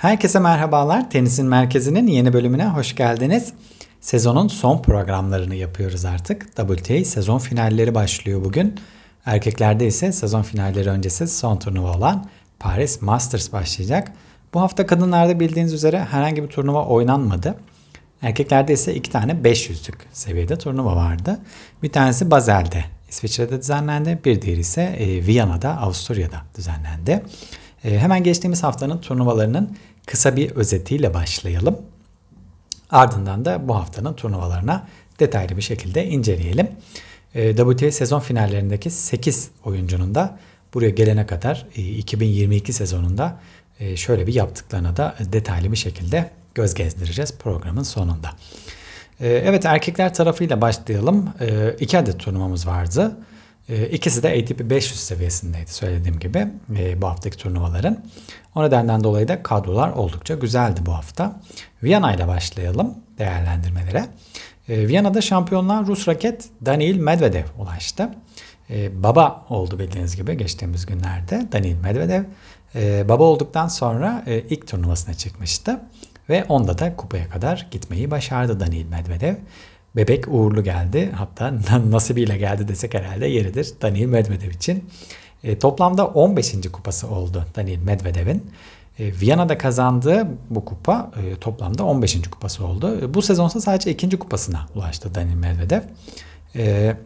Herkese 0.00 0.38
merhabalar. 0.38 1.10
Tenisin 1.10 1.46
Merkezi'nin 1.46 2.06
yeni 2.06 2.32
bölümüne 2.32 2.66
hoş 2.66 2.94
geldiniz. 2.94 3.52
Sezonun 4.00 4.48
son 4.48 4.82
programlarını 4.82 5.54
yapıyoruz 5.54 6.04
artık. 6.04 6.56
WTA 6.56 7.04
sezon 7.04 7.38
finalleri 7.38 7.94
başlıyor 7.94 8.44
bugün. 8.44 8.74
Erkeklerde 9.26 9.86
ise 9.86 10.12
sezon 10.12 10.42
finalleri 10.42 10.90
öncesi 10.90 11.28
son 11.28 11.56
turnuva 11.56 11.96
olan 11.96 12.26
Paris 12.58 13.02
Masters 13.02 13.52
başlayacak. 13.52 14.12
Bu 14.54 14.60
hafta 14.60 14.86
kadınlarda 14.86 15.40
bildiğiniz 15.40 15.72
üzere 15.72 16.04
herhangi 16.10 16.42
bir 16.42 16.48
turnuva 16.48 16.86
oynanmadı. 16.86 17.54
Erkeklerde 18.22 18.72
ise 18.72 18.94
iki 18.94 19.10
tane 19.10 19.32
500'lük 19.32 19.98
seviyede 20.12 20.58
turnuva 20.58 20.96
vardı. 20.96 21.38
Bir 21.82 21.92
tanesi 21.92 22.30
Basel'de 22.30 22.84
İsviçre'de 23.08 23.60
düzenlendi. 23.60 24.18
Bir 24.24 24.42
diğeri 24.42 24.60
ise 24.60 24.82
e, 24.82 25.26
Viyana'da 25.26 25.78
Avusturya'da 25.78 26.42
düzenlendi. 26.56 27.22
E, 27.84 27.98
hemen 27.98 28.22
geçtiğimiz 28.22 28.62
haftanın 28.62 28.98
turnuvalarının 28.98 29.76
kısa 30.10 30.36
bir 30.36 30.50
özetiyle 30.50 31.14
başlayalım. 31.14 31.78
Ardından 32.90 33.44
da 33.44 33.68
bu 33.68 33.74
haftanın 33.74 34.14
turnuvalarına 34.14 34.86
detaylı 35.20 35.56
bir 35.56 35.62
şekilde 35.62 36.06
inceleyelim. 36.06 36.68
E, 37.34 37.56
WTA 37.56 37.90
sezon 37.90 38.20
finallerindeki 38.20 38.90
8 38.90 39.50
oyuncunun 39.64 40.14
da 40.14 40.38
buraya 40.74 40.90
gelene 40.90 41.26
kadar 41.26 41.66
2022 41.76 42.72
sezonunda 42.72 43.40
şöyle 43.96 44.26
bir 44.26 44.34
yaptıklarına 44.34 44.96
da 44.96 45.14
detaylı 45.32 45.72
bir 45.72 45.76
şekilde 45.76 46.30
göz 46.54 46.74
gezdireceğiz 46.74 47.34
programın 47.38 47.82
sonunda. 47.82 48.30
Evet 49.20 49.64
erkekler 49.64 50.14
tarafıyla 50.14 50.60
başlayalım. 50.60 51.30
İki 51.80 51.98
adet 51.98 52.18
turnuvamız 52.18 52.66
vardı. 52.66 53.16
İkisi 53.92 54.22
de 54.22 54.28
ATP 54.28 54.70
500 54.70 55.00
seviyesindeydi 55.00 55.70
söylediğim 55.70 56.18
gibi 56.18 56.46
bu 56.96 57.06
haftaki 57.06 57.36
turnuvaların. 57.36 58.04
O 58.54 58.64
nedenden 58.64 59.04
dolayı 59.04 59.28
da 59.28 59.42
kadrolar 59.42 59.90
oldukça 59.90 60.34
güzeldi 60.34 60.80
bu 60.86 60.92
hafta. 60.92 61.40
Viyana 61.82 62.14
ile 62.14 62.28
başlayalım 62.28 62.94
değerlendirmelere. 63.18 64.06
Viyana'da 64.68 65.20
şampiyonlar 65.20 65.86
Rus 65.86 66.08
raket 66.08 66.48
Daniil 66.66 66.96
Medvedev 66.96 67.44
ulaştı. 67.58 68.08
Baba 68.92 69.46
oldu 69.48 69.78
bildiğiniz 69.78 70.16
gibi 70.16 70.36
geçtiğimiz 70.36 70.86
günlerde 70.86 71.48
Daniil 71.52 71.76
Medvedev. 71.76 72.22
Baba 73.08 73.24
olduktan 73.24 73.68
sonra 73.68 74.24
ilk 74.26 74.66
turnuvasına 74.66 75.14
çıkmıştı. 75.14 75.80
Ve 76.28 76.44
onda 76.44 76.78
da 76.78 76.96
kupaya 76.96 77.28
kadar 77.28 77.68
gitmeyi 77.70 78.10
başardı 78.10 78.60
Daniil 78.60 78.86
Medvedev. 78.86 79.34
Bebek 79.96 80.28
uğurlu 80.28 80.64
geldi. 80.64 81.12
Hatta 81.14 81.54
nasibiyle 81.90 82.36
geldi 82.36 82.68
desek 82.68 82.94
herhalde 82.94 83.26
yeridir 83.26 83.72
Daniil 83.82 84.06
Medvedev 84.06 84.50
için. 84.50 84.84
E, 85.44 85.58
toplamda 85.58 86.06
15. 86.06 86.54
kupası 86.72 87.08
oldu 87.08 87.46
Daniil 87.56 87.78
Medvedev'in. 87.78 88.50
E, 88.98 89.20
Viyana'da 89.20 89.58
kazandığı 89.58 90.26
bu 90.50 90.64
kupa 90.64 91.10
e, 91.16 91.36
toplamda 91.36 91.84
15. 91.84 92.30
kupası 92.30 92.66
oldu. 92.66 92.98
E, 93.02 93.14
bu 93.14 93.22
sezonsa 93.22 93.60
sadece 93.60 93.90
ikinci 93.90 94.18
kupasına 94.18 94.66
ulaştı 94.74 95.14
Daniil 95.14 95.34
Medvedev. 95.34 95.80
E, 96.56 96.96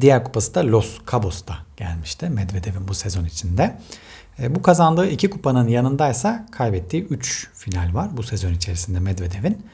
diğer 0.00 0.24
kupası 0.24 0.54
da 0.54 0.66
Los 0.66 0.98
Cabos'ta 1.12 1.58
gelmişti 1.76 2.28
Medvedev'in 2.28 2.88
bu 2.88 2.94
sezon 2.94 3.24
içinde. 3.24 3.78
E, 4.42 4.54
bu 4.54 4.62
kazandığı 4.62 5.08
iki 5.08 5.30
kupanın 5.30 5.68
yanındaysa 5.68 6.46
kaybettiği 6.50 7.04
3 7.04 7.50
final 7.54 7.94
var 7.94 8.16
bu 8.16 8.22
sezon 8.22 8.52
içerisinde 8.52 9.00
Medvedev'in. 9.00 9.66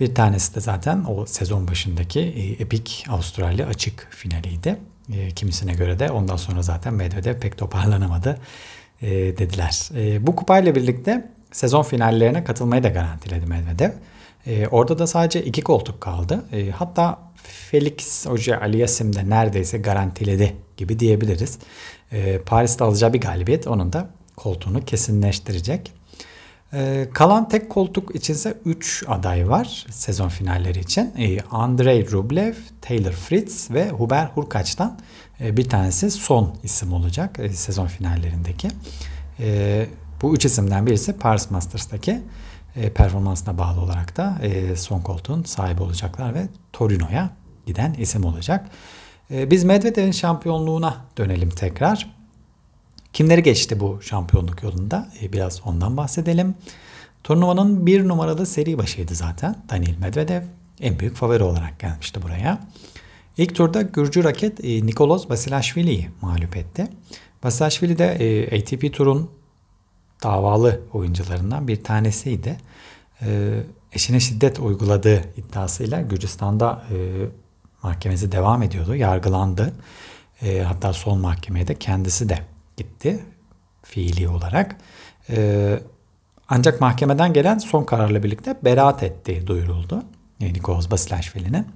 Bir 0.00 0.14
tanesi 0.14 0.54
de 0.54 0.60
zaten 0.60 1.04
o 1.08 1.26
sezon 1.26 1.68
başındaki 1.68 2.20
e, 2.20 2.62
Epik 2.62 3.04
Avustralya 3.10 3.66
açık 3.66 4.08
finaliydi. 4.10 4.76
E, 5.12 5.30
kimisine 5.30 5.72
göre 5.72 5.98
de 5.98 6.10
ondan 6.10 6.36
sonra 6.36 6.62
zaten 6.62 6.94
Medvedev 6.94 7.40
pek 7.40 7.58
toparlanamadı 7.58 8.38
dediler. 9.38 9.88
Bu 10.26 10.36
kupayla 10.36 10.74
birlikte 10.74 11.30
sezon 11.52 11.82
finallerine 11.82 12.44
katılmayı 12.44 12.82
da 12.82 12.88
garantiledi 12.88 13.46
Medvedev. 13.46 13.90
Orada 14.70 14.98
da 14.98 15.06
sadece 15.06 15.44
iki 15.44 15.62
koltuk 15.62 16.00
kaldı. 16.00 16.44
Hatta 16.74 17.18
Felix 17.42 18.26
Hoca 18.26 18.60
Aliasim 18.60 19.14
de 19.14 19.30
neredeyse 19.30 19.78
garantiledi 19.78 20.56
gibi 20.76 20.98
diyebiliriz. 20.98 21.58
E, 22.12 22.38
Paris'te 22.38 22.84
alacağı 22.84 23.12
bir 23.12 23.20
galibiyet 23.20 23.66
onun 23.66 23.92
da 23.92 24.10
koltuğunu 24.36 24.84
kesinleştirecek. 24.84 25.92
E, 26.72 27.08
kalan 27.14 27.48
tek 27.48 27.70
koltuk 27.70 28.14
içinse 28.14 28.58
3 28.64 29.04
aday 29.08 29.48
var 29.48 29.86
sezon 29.90 30.28
finalleri 30.28 30.78
için. 30.78 31.12
E, 31.18 31.40
Andrei 31.40 32.10
Rublev, 32.10 32.54
Taylor 32.80 33.12
Fritz 33.12 33.70
ve 33.70 33.90
Hubert 33.90 34.36
Hurkaç'tan 34.36 34.98
e, 35.40 35.56
bir 35.56 35.68
tanesi 35.68 36.10
son 36.10 36.56
isim 36.62 36.92
olacak 36.92 37.38
e, 37.38 37.48
sezon 37.48 37.86
finallerindeki. 37.86 38.68
E, 39.40 39.86
bu 40.22 40.34
üç 40.34 40.44
isimden 40.44 40.86
birisi 40.86 41.16
Paris 41.16 41.50
Masters'taki 41.50 42.22
e, 42.76 42.92
performansına 42.92 43.58
bağlı 43.58 43.80
olarak 43.80 44.16
da 44.16 44.38
son 44.76 45.00
koltuğun 45.00 45.42
sahibi 45.42 45.82
olacaklar 45.82 46.34
ve 46.34 46.48
Torino'ya 46.72 47.30
giden 47.66 47.94
isim 47.94 48.24
olacak. 48.24 48.66
E, 49.30 49.50
biz 49.50 49.64
Medvedev'in 49.64 50.12
şampiyonluğuna 50.12 50.96
dönelim 51.18 51.50
tekrar. 51.50 52.17
Kimleri 53.18 53.42
geçti 53.42 53.80
bu 53.80 54.02
şampiyonluk 54.02 54.62
yolunda? 54.62 55.08
E, 55.22 55.32
biraz 55.32 55.60
ondan 55.64 55.96
bahsedelim. 55.96 56.54
Turnuvanın 57.24 57.86
bir 57.86 58.08
numaralı 58.08 58.46
seri 58.46 58.78
başıydı 58.78 59.14
zaten. 59.14 59.56
Daniil 59.70 59.98
Medvedev 59.98 60.42
en 60.80 60.98
büyük 60.98 61.16
favori 61.16 61.42
olarak 61.42 61.78
gelmişti 61.78 62.22
buraya. 62.22 62.60
İlk 63.36 63.54
turda 63.54 63.82
Gürcü 63.82 64.24
raket 64.24 64.64
e, 64.64 64.86
Nikolos 64.86 65.28
Basilashvili'yi 65.28 66.10
mağlup 66.20 66.56
etti. 66.56 66.88
Basilashvili 67.42 67.98
de 67.98 68.04
e, 68.04 68.58
ATP 68.58 68.94
turun 68.94 69.30
davalı 70.22 70.80
oyuncularından 70.92 71.68
bir 71.68 71.84
tanesiydi. 71.84 72.56
E, 73.22 73.52
eşine 73.92 74.20
şiddet 74.20 74.60
uyguladığı 74.60 75.24
iddiasıyla 75.36 76.00
Gürcistan'da 76.00 76.84
mahkemesi 77.82 78.32
devam 78.32 78.62
ediyordu. 78.62 78.94
Yargılandı. 78.94 79.72
Hatta 80.64 80.92
son 80.92 81.20
mahkemeye 81.20 81.68
de 81.68 81.74
kendisi 81.74 82.28
de 82.28 82.38
gitti 82.78 83.20
fiili 83.82 84.28
olarak. 84.28 84.76
E, 85.30 85.78
ancak 86.48 86.80
mahkemeden 86.80 87.32
gelen 87.32 87.58
son 87.58 87.84
kararla 87.84 88.22
birlikte 88.22 88.56
beraat 88.64 89.02
ettiği 89.02 89.46
duyuruldu. 89.46 90.02
Nikos 90.40 90.90
Basilashvili'nin. 90.90 91.66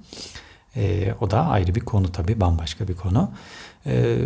E, 0.75 1.13
o 1.21 1.31
da 1.31 1.45
ayrı 1.47 1.75
bir 1.75 1.79
konu 1.79 2.11
tabii 2.11 2.41
bambaşka 2.41 2.87
bir 2.87 2.95
konu. 2.95 3.31
E, 3.85 4.17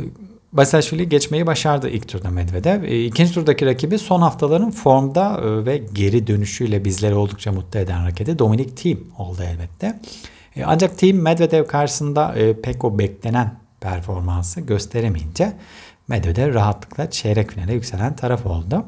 Basilashvili 0.53 1.09
geçmeyi 1.09 1.47
başardı 1.47 1.89
ilk 1.89 2.07
turda 2.07 2.29
Medvedev. 2.29 2.83
E, 2.83 3.05
ikinci 3.05 3.33
turdaki 3.33 3.65
rakibi 3.65 3.99
son 3.99 4.21
haftaların 4.21 4.71
formda 4.71 5.41
e, 5.43 5.65
ve 5.65 5.77
geri 5.77 6.27
dönüşüyle 6.27 6.85
bizleri 6.85 7.15
oldukça 7.15 7.51
mutlu 7.51 7.79
eden 7.79 8.05
rakibi 8.05 8.39
Dominic 8.39 8.75
Thiem 8.75 8.99
oldu 9.17 9.41
elbette. 9.43 9.99
E, 10.55 10.63
ancak 10.63 10.97
Thiem 10.97 11.21
Medvedev 11.21 11.65
karşısında 11.65 12.35
e, 12.35 12.61
pek 12.61 12.83
o 12.85 12.99
beklenen 12.99 13.55
performansı 13.81 14.61
gösteremeyince 14.61 15.53
Medvedev 16.07 16.53
rahatlıkla 16.53 17.11
çeyrek 17.11 17.51
finale 17.51 17.73
yükselen 17.73 18.15
taraf 18.15 18.45
oldu. 18.45 18.85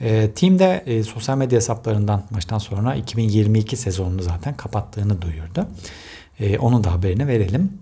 E, 0.00 0.30
team 0.30 0.58
de 0.58 0.82
e, 0.86 1.02
sosyal 1.02 1.36
medya 1.36 1.56
hesaplarından 1.56 2.22
maçtan 2.30 2.58
sonra 2.58 2.94
2022 2.94 3.76
sezonunu 3.76 4.22
zaten 4.22 4.56
kapattığını 4.56 5.22
duyurdu. 5.22 5.68
E, 6.40 6.58
onun 6.58 6.84
da 6.84 6.92
haberini 6.92 7.26
verelim. 7.26 7.72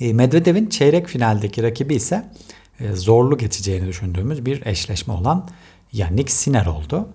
E, 0.00 0.12
Medvedev'in 0.12 0.66
çeyrek 0.66 1.06
finaldeki 1.06 1.62
rakibi 1.62 1.94
ise 1.94 2.30
e, 2.80 2.92
zorlu 2.92 3.38
geçeceğini 3.38 3.86
düşündüğümüz 3.86 4.46
bir 4.46 4.66
eşleşme 4.66 5.14
olan 5.14 5.48
Yannick 5.92 6.32
Sinner 6.32 6.66
oldu. 6.66 7.08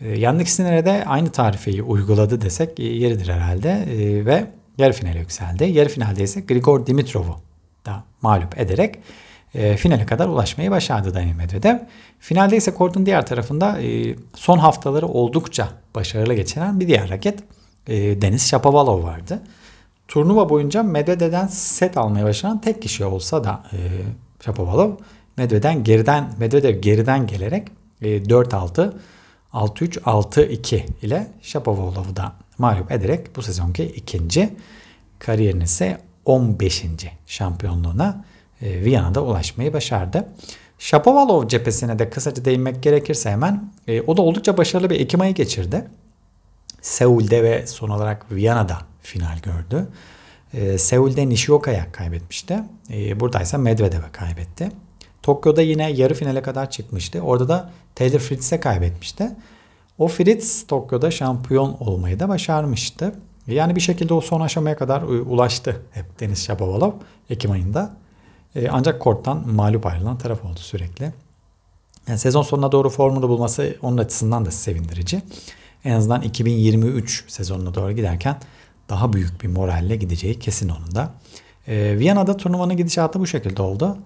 E, 0.00 0.18
Yannick 0.18 0.50
Sinner'e 0.50 0.84
de 0.84 1.04
aynı 1.04 1.32
tarifeyi 1.32 1.82
uyguladı 1.82 2.40
desek 2.40 2.80
e, 2.80 2.84
yeridir 2.84 3.28
herhalde 3.28 3.70
e, 3.70 4.26
ve 4.26 4.46
yarı 4.78 4.92
finale 4.92 5.18
yükseldi. 5.18 5.64
Yarı 5.64 5.88
finalde 5.88 6.22
ise 6.22 6.40
Grigor 6.40 6.86
Dimitrov'u 6.86 7.36
da 7.86 8.04
mağlup 8.22 8.60
ederek 8.60 8.98
e, 9.54 9.76
finale 9.76 10.06
kadar 10.06 10.28
ulaşmayı 10.28 10.70
başardı 10.70 11.14
Daniil 11.14 11.34
Medvedev. 11.34 11.76
Finalde 12.18 12.56
ise 12.56 12.74
kortun 12.74 13.06
diğer 13.06 13.26
tarafında 13.26 13.82
e, 13.82 14.16
son 14.34 14.58
haftaları 14.58 15.06
oldukça 15.06 15.68
başarılı 15.94 16.34
geçiren 16.34 16.80
bir 16.80 16.88
diğer 16.88 17.10
raket 17.10 17.38
e, 17.86 18.22
Deniz 18.22 18.48
Shapovalov 18.48 19.02
vardı. 19.02 19.42
Turnuva 20.08 20.48
boyunca 20.48 20.82
Medvedev'den 20.82 21.46
set 21.46 21.96
almaya 21.96 22.24
başlayan 22.24 22.60
tek 22.60 22.82
kişi 22.82 23.04
olsa 23.04 23.44
da 23.44 23.62
e, 23.72 23.78
Shapovalov 24.44 24.90
Medvedev'den 25.36 25.84
geriden 25.84 26.32
Medvedev 26.38 26.80
geriden 26.80 27.26
gelerek 27.26 27.68
e, 28.02 28.22
4-6 28.22 28.92
6-3 29.52 30.00
6-2 30.00 30.82
ile 31.02 31.26
Shapovalov'u 31.42 32.16
da 32.16 32.32
mağlup 32.58 32.92
ederek 32.92 33.36
bu 33.36 33.42
sezonki 33.42 33.84
ikinci 33.84 34.56
kariyerin 35.18 35.60
ise 35.60 36.00
15. 36.24 36.84
şampiyonluğuna 37.26 38.24
Viyana'da 38.62 39.24
ulaşmayı 39.24 39.72
başardı. 39.72 40.28
Shapovalov 40.78 41.48
cephesine 41.48 41.98
de 41.98 42.10
kısaca 42.10 42.44
değinmek 42.44 42.82
gerekirse 42.82 43.30
hemen 43.30 43.72
e, 43.86 44.00
o 44.00 44.16
da 44.16 44.22
oldukça 44.22 44.56
başarılı 44.56 44.90
bir 44.90 45.00
Ekim 45.00 45.20
ayı 45.20 45.34
geçirdi. 45.34 45.84
Seul'de 46.82 47.42
ve 47.42 47.66
son 47.66 47.88
olarak 47.88 48.32
Viyana'da 48.32 48.78
final 49.02 49.38
gördü. 49.38 49.88
E, 50.54 50.78
Seul'de 50.78 51.28
Nishioka'ya 51.28 51.92
kaybetmişti. 51.92 52.58
E, 52.92 53.20
buradaysa 53.20 53.58
Medvedev'e 53.58 54.12
kaybetti. 54.12 54.68
Tokyo'da 55.22 55.62
yine 55.62 55.90
yarı 55.90 56.14
finale 56.14 56.42
kadar 56.42 56.70
çıkmıştı. 56.70 57.20
Orada 57.20 57.48
da 57.48 57.70
Taylor 57.94 58.18
Fritz'e 58.18 58.60
kaybetmişti. 58.60 59.30
O 59.98 60.08
Fritz 60.08 60.66
Tokyo'da 60.66 61.10
şampiyon 61.10 61.76
olmayı 61.80 62.20
da 62.20 62.28
başarmıştı. 62.28 63.14
Yani 63.46 63.76
bir 63.76 63.80
şekilde 63.80 64.14
o 64.14 64.20
son 64.20 64.40
aşamaya 64.40 64.76
kadar 64.76 65.02
ulaştı 65.02 65.82
hep 65.90 66.20
Deniz 66.20 66.44
Şapovalov 66.44 66.92
Ekim 67.30 67.50
ayında. 67.50 67.96
E, 68.58 68.68
ancak 68.70 69.00
korttan 69.00 69.48
mağlup 69.48 69.86
ayrılan 69.86 70.18
taraf 70.18 70.44
oldu 70.44 70.58
sürekli. 70.58 71.12
Yani 72.08 72.18
sezon 72.18 72.42
sonuna 72.42 72.72
doğru 72.72 72.90
formunu 72.90 73.28
bulması 73.28 73.76
onun 73.82 73.98
açısından 73.98 74.46
da 74.46 74.50
sevindirici. 74.50 75.22
En 75.84 75.92
azından 75.92 76.22
2023 76.22 77.24
sezonuna 77.28 77.74
doğru 77.74 77.92
giderken 77.92 78.36
daha 78.88 79.12
büyük 79.12 79.42
bir 79.42 79.48
moralle 79.48 79.96
gideceği 79.96 80.38
kesin 80.38 80.68
onun 80.68 80.94
da. 80.94 81.10
E, 81.68 81.98
Viyana'da 81.98 82.36
turnuvanın 82.36 82.76
gidişatı 82.76 83.20
bu 83.20 83.26
şekilde 83.26 83.62
oldu. 83.62 83.98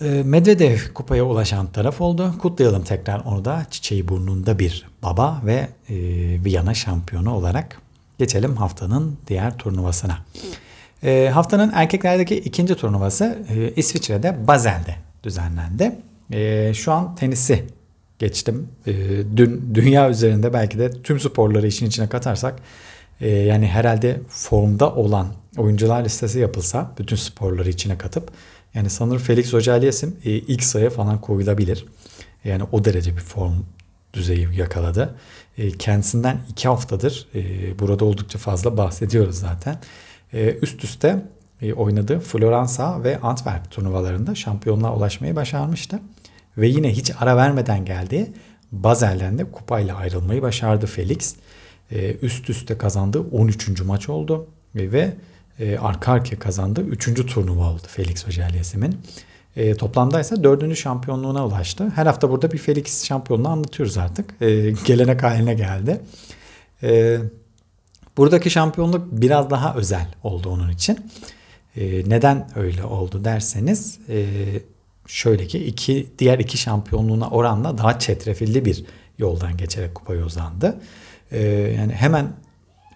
E, 0.00 0.22
Medvedev 0.24 0.78
kupaya 0.94 1.24
ulaşan 1.24 1.66
taraf 1.66 2.00
oldu. 2.00 2.34
Kutlayalım 2.38 2.84
tekrar 2.84 3.20
onu 3.20 3.44
da 3.44 3.66
çiçeği 3.70 4.08
burnunda 4.08 4.58
bir 4.58 4.88
baba 5.02 5.42
ve 5.44 5.68
e, 5.88 5.94
Viyana 6.44 6.74
şampiyonu 6.74 7.34
olarak. 7.34 7.82
Geçelim 8.18 8.56
haftanın 8.56 9.18
diğer 9.28 9.58
turnuvasına. 9.58 10.18
E, 11.04 11.30
haftanın 11.34 11.72
erkeklerdeki 11.74 12.36
ikinci 12.36 12.74
turnuvası 12.74 13.38
e, 13.48 13.72
İsviçre'de 13.76 14.46
Basel'de 14.46 14.96
düzenlendi. 15.22 15.92
E, 16.32 16.72
şu 16.74 16.92
an 16.92 17.14
tenisi 17.14 17.64
geçtim. 18.18 18.68
E, 18.86 18.92
dün 19.36 19.74
dünya 19.74 20.10
üzerinde 20.10 20.52
belki 20.52 20.78
de 20.78 21.02
tüm 21.02 21.20
sporları 21.20 21.66
işin 21.66 21.86
içine 21.86 22.08
katarsak 22.08 22.54
e, 23.20 23.28
yani 23.28 23.66
herhalde 23.66 24.20
formda 24.28 24.94
olan 24.94 25.28
oyuncular 25.58 26.04
listesi 26.04 26.38
yapılsa 26.38 26.92
bütün 26.98 27.16
sporları 27.16 27.68
içine 27.68 27.98
katıp 27.98 28.30
yani 28.74 28.90
sanırım 28.90 29.18
Felix 29.18 29.52
Hocaliyesim 29.52 30.16
e, 30.24 30.30
ilk 30.30 30.64
sayı 30.64 30.90
falan 30.90 31.20
koyulabilir. 31.20 31.86
Yani 32.44 32.62
o 32.72 32.84
derece 32.84 33.12
bir 33.16 33.20
form 33.20 33.54
düzeyi 34.12 34.48
yakaladı. 34.56 35.14
E, 35.58 35.70
kendisinden 35.70 36.40
iki 36.50 36.68
haftadır 36.68 37.28
e, 37.34 37.78
burada 37.78 38.04
oldukça 38.04 38.38
fazla 38.38 38.76
bahsediyoruz 38.76 39.38
zaten. 39.38 39.78
E, 40.36 40.58
üst 40.62 40.84
üste 40.84 41.22
e, 41.62 41.72
oynadığı 41.72 42.20
Floransa 42.20 43.04
ve 43.04 43.20
Antwerp 43.20 43.70
turnuvalarında 43.70 44.34
şampiyonluğa 44.34 44.96
ulaşmayı 44.96 45.36
başarmıştı. 45.36 46.00
Ve 46.58 46.68
yine 46.68 46.92
hiç 46.92 47.12
ara 47.20 47.36
vermeden 47.36 47.84
geldiği 47.84 48.32
Basel'den 48.72 49.38
de 49.38 49.44
kupayla 49.44 49.96
ayrılmayı 49.96 50.42
başardı 50.42 50.86
Felix. 50.86 51.36
E, 51.90 52.14
üst 52.14 52.50
üste 52.50 52.78
kazandığı 52.78 53.20
13. 53.20 53.80
maç 53.80 54.08
oldu 54.08 54.46
ve, 54.74 55.12
arka 55.80 56.12
arkaya 56.12 56.38
kazandığı 56.38 56.80
3. 56.80 57.26
turnuva 57.26 57.70
oldu 57.70 57.82
Felix 57.86 58.26
Hocaliyesim'in. 58.26 58.98
E, 59.56 59.74
toplamda 59.74 60.20
ise 60.20 60.42
4. 60.42 60.76
şampiyonluğuna 60.76 61.46
ulaştı. 61.46 61.92
Her 61.94 62.06
hafta 62.06 62.30
burada 62.30 62.52
bir 62.52 62.58
Felix 62.58 63.04
şampiyonluğu 63.04 63.48
anlatıyoruz 63.48 63.98
artık. 63.98 64.42
E, 64.42 64.70
gelenek 64.86 65.22
haline 65.22 65.54
geldi. 65.54 66.00
E, 66.82 67.18
buradaki 68.16 68.50
şampiyonluk 68.50 69.06
biraz 69.12 69.50
daha 69.50 69.74
özel 69.74 70.06
oldu 70.22 70.50
onun 70.50 70.70
için. 70.70 71.10
E, 71.76 72.10
neden 72.10 72.48
öyle 72.56 72.84
oldu 72.84 73.24
derseniz 73.24 73.98
e, 74.08 74.26
şöyle 75.06 75.46
ki 75.46 75.64
iki 75.66 76.06
diğer 76.18 76.38
iki 76.38 76.58
şampiyonluğuna 76.58 77.28
oranla 77.30 77.78
daha 77.78 77.98
çetrefilli 77.98 78.64
bir 78.64 78.84
yoldan 79.18 79.56
geçerek 79.56 79.94
kupaya 79.94 80.24
uzandı. 80.24 80.80
E, 81.30 81.40
yani 81.78 81.92
hemen 81.92 82.32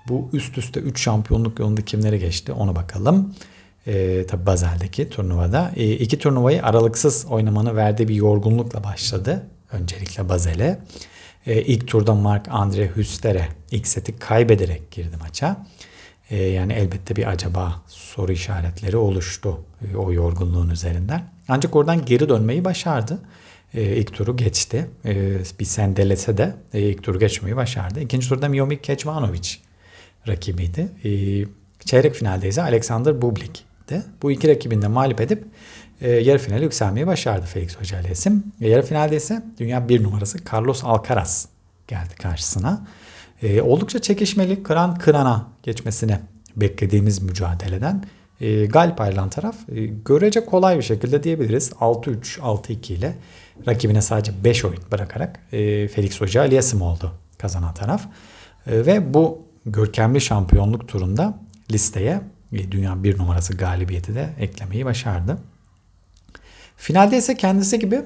bu 0.08 0.30
üst 0.32 0.58
üste 0.58 0.80
3 0.80 1.02
şampiyonluk 1.02 1.58
yolunda 1.58 1.82
kimlere 1.82 2.18
geçti 2.18 2.52
ona 2.52 2.76
bakalım. 2.76 3.34
E, 3.86 4.26
tabi 4.26 4.46
Bazel'deki 4.46 5.10
turnuvada. 5.10 5.72
E, 5.76 5.92
iki 5.92 6.18
turnuvayı 6.18 6.64
aralıksız 6.64 7.26
oynamanı 7.30 7.76
verdiği 7.76 8.08
bir 8.08 8.14
yorgunlukla 8.14 8.84
başladı. 8.84 9.46
Öncelikle 9.72 10.28
Bazel'e. 10.28 10.80
E, 11.46 11.62
ilk 11.62 11.88
turda 11.88 12.14
Mark 12.14 12.46
Andre 12.48 12.90
Hüster'e 12.96 13.48
ilk 13.70 13.86
seti 13.86 14.18
kaybederek 14.18 14.90
girdi 14.90 15.16
maça. 15.20 15.66
E, 16.30 16.36
yani 16.36 16.72
elbette 16.72 17.16
bir 17.16 17.26
acaba 17.26 17.82
soru 17.86 18.32
işaretleri 18.32 18.96
oluştu 18.96 19.60
e, 19.92 19.96
o 19.96 20.12
yorgunluğun 20.12 20.70
üzerinden. 20.70 21.24
Ancak 21.48 21.76
oradan 21.76 22.04
geri 22.04 22.28
dönmeyi 22.28 22.64
başardı. 22.64 23.18
E, 23.74 23.82
ilk 23.82 24.14
turu 24.14 24.36
geçti. 24.36 24.90
E, 25.04 25.38
bir 25.60 25.64
sendelese 25.64 26.36
de 26.38 26.54
e, 26.74 26.80
ilk 26.80 27.02
turu 27.02 27.18
geçmeyi 27.18 27.56
başardı. 27.56 28.00
İkinci 28.00 28.28
turda 28.28 28.48
Miomir 28.48 28.78
Kecmanovic 28.78 29.48
rakibiydi. 30.28 30.88
E, 31.04 31.10
çeyrek 31.84 32.14
finalde 32.14 32.48
ise 32.48 32.62
Alexander 32.62 33.22
Bublik'ti. 33.22 34.02
Bu 34.22 34.30
iki 34.30 34.48
rakibini 34.48 34.82
de 34.82 34.88
mağlup 34.88 35.20
edip 35.20 35.44
e, 36.00 36.10
yarı 36.10 36.38
finale 36.38 36.64
yükselmeyi 36.64 37.06
başardı 37.06 37.46
Felix 37.46 37.78
Hoca 37.78 38.00
ile 38.00 38.10
isim. 38.12 38.44
E, 38.60 38.68
yarı 38.68 38.82
finalde 38.82 39.16
ise 39.16 39.42
dünya 39.58 39.88
bir 39.88 40.02
numarası 40.02 40.38
Carlos 40.52 40.84
Alcaraz 40.84 41.48
geldi 41.88 42.14
karşısına. 42.22 42.86
E, 43.42 43.62
oldukça 43.62 43.98
çekişmeli 43.98 44.62
kıran 44.62 44.94
kırana 44.94 45.48
geçmesini 45.62 46.18
beklediğimiz 46.56 47.22
mücadeleden 47.22 48.04
e, 48.40 48.66
galip 48.66 49.00
ayrılan 49.00 49.30
taraf 49.30 49.56
e, 49.68 49.86
görece 49.86 50.44
kolay 50.44 50.76
bir 50.78 50.82
şekilde 50.82 51.22
diyebiliriz. 51.22 51.70
6-3, 51.70 52.38
6-2 52.38 52.92
ile 52.92 53.14
rakibine 53.68 54.02
sadece 54.02 54.32
5 54.44 54.64
oyun 54.64 54.82
bırakarak 54.92 55.40
e, 55.52 55.88
Felix 55.88 56.20
Hoca 56.20 56.40
Aliasim 56.40 56.82
oldu 56.82 57.12
kazanan 57.38 57.74
taraf. 57.74 58.06
E, 58.66 58.86
ve 58.86 59.14
bu 59.14 59.42
görkemli 59.66 60.20
şampiyonluk 60.20 60.88
turunda 60.88 61.38
listeye 61.72 62.20
e, 62.52 62.72
dünya 62.72 63.04
bir 63.04 63.18
numarası 63.18 63.56
galibiyeti 63.56 64.14
de 64.14 64.30
eklemeyi 64.38 64.84
başardı. 64.84 65.38
Finalde 66.80 67.16
ise 67.16 67.36
kendisi 67.36 67.78
gibi 67.78 68.02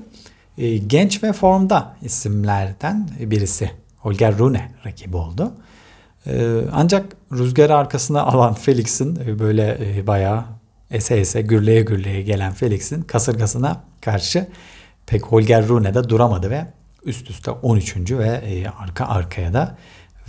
e, 0.59 0.77
genç 0.77 1.23
ve 1.23 1.33
formda 1.33 1.97
isimlerden 2.03 3.09
birisi 3.21 3.71
Holger 3.99 4.39
Rune 4.39 4.73
rakibi 4.87 5.17
oldu. 5.17 5.53
E, 6.27 6.61
ancak 6.73 7.17
rüzgarı 7.33 7.77
arkasına 7.77 8.23
alan 8.23 8.55
Felix'in 8.55 9.17
e, 9.17 9.39
böyle 9.39 9.79
e, 9.81 10.07
bayağı 10.07 10.45
ese 10.91 11.17
ese 11.17 11.43
gürleye 11.43 11.83
gürleye 11.83 12.23
gelen 12.23 12.53
Felix'in 12.53 13.03
kasırgasına 13.03 13.81
karşı 14.01 14.47
pek 15.07 15.23
Holger 15.23 15.69
Rune 15.69 15.95
de 15.95 16.09
duramadı 16.09 16.51
ve 16.51 16.67
üst 17.05 17.31
üste 17.31 17.51
13. 17.51 18.11
ve 18.11 18.29
e, 18.29 18.67
arka 18.69 19.07
arkaya 19.07 19.53
da 19.53 19.77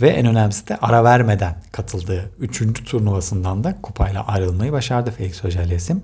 ve 0.00 0.08
en 0.08 0.26
önemlisi 0.26 0.68
de 0.68 0.76
ara 0.76 1.04
vermeden 1.04 1.62
katıldığı 1.72 2.30
3. 2.40 2.84
turnuvasından 2.84 3.64
da 3.64 3.82
kupayla 3.82 4.26
ayrılmayı 4.26 4.72
başardı 4.72 5.10
Felix 5.10 5.44
Hocalesim. 5.44 6.02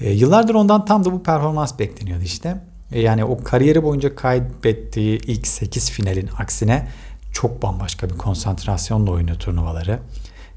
E, 0.00 0.10
yıllardır 0.10 0.54
ondan 0.54 0.84
tam 0.84 1.04
da 1.04 1.12
bu 1.12 1.22
performans 1.22 1.78
bekleniyordu 1.78 2.24
işte. 2.24 2.60
E, 2.92 3.00
yani 3.00 3.24
o 3.24 3.42
kariyeri 3.42 3.82
boyunca 3.82 4.14
kaybettiği 4.14 5.18
ilk 5.26 5.46
8 5.46 5.90
finalin 5.90 6.28
aksine 6.38 6.88
çok 7.32 7.62
bambaşka 7.62 8.10
bir 8.10 8.18
konsantrasyonla 8.18 9.10
oynuyor 9.10 9.36
turnuvaları. 9.38 9.98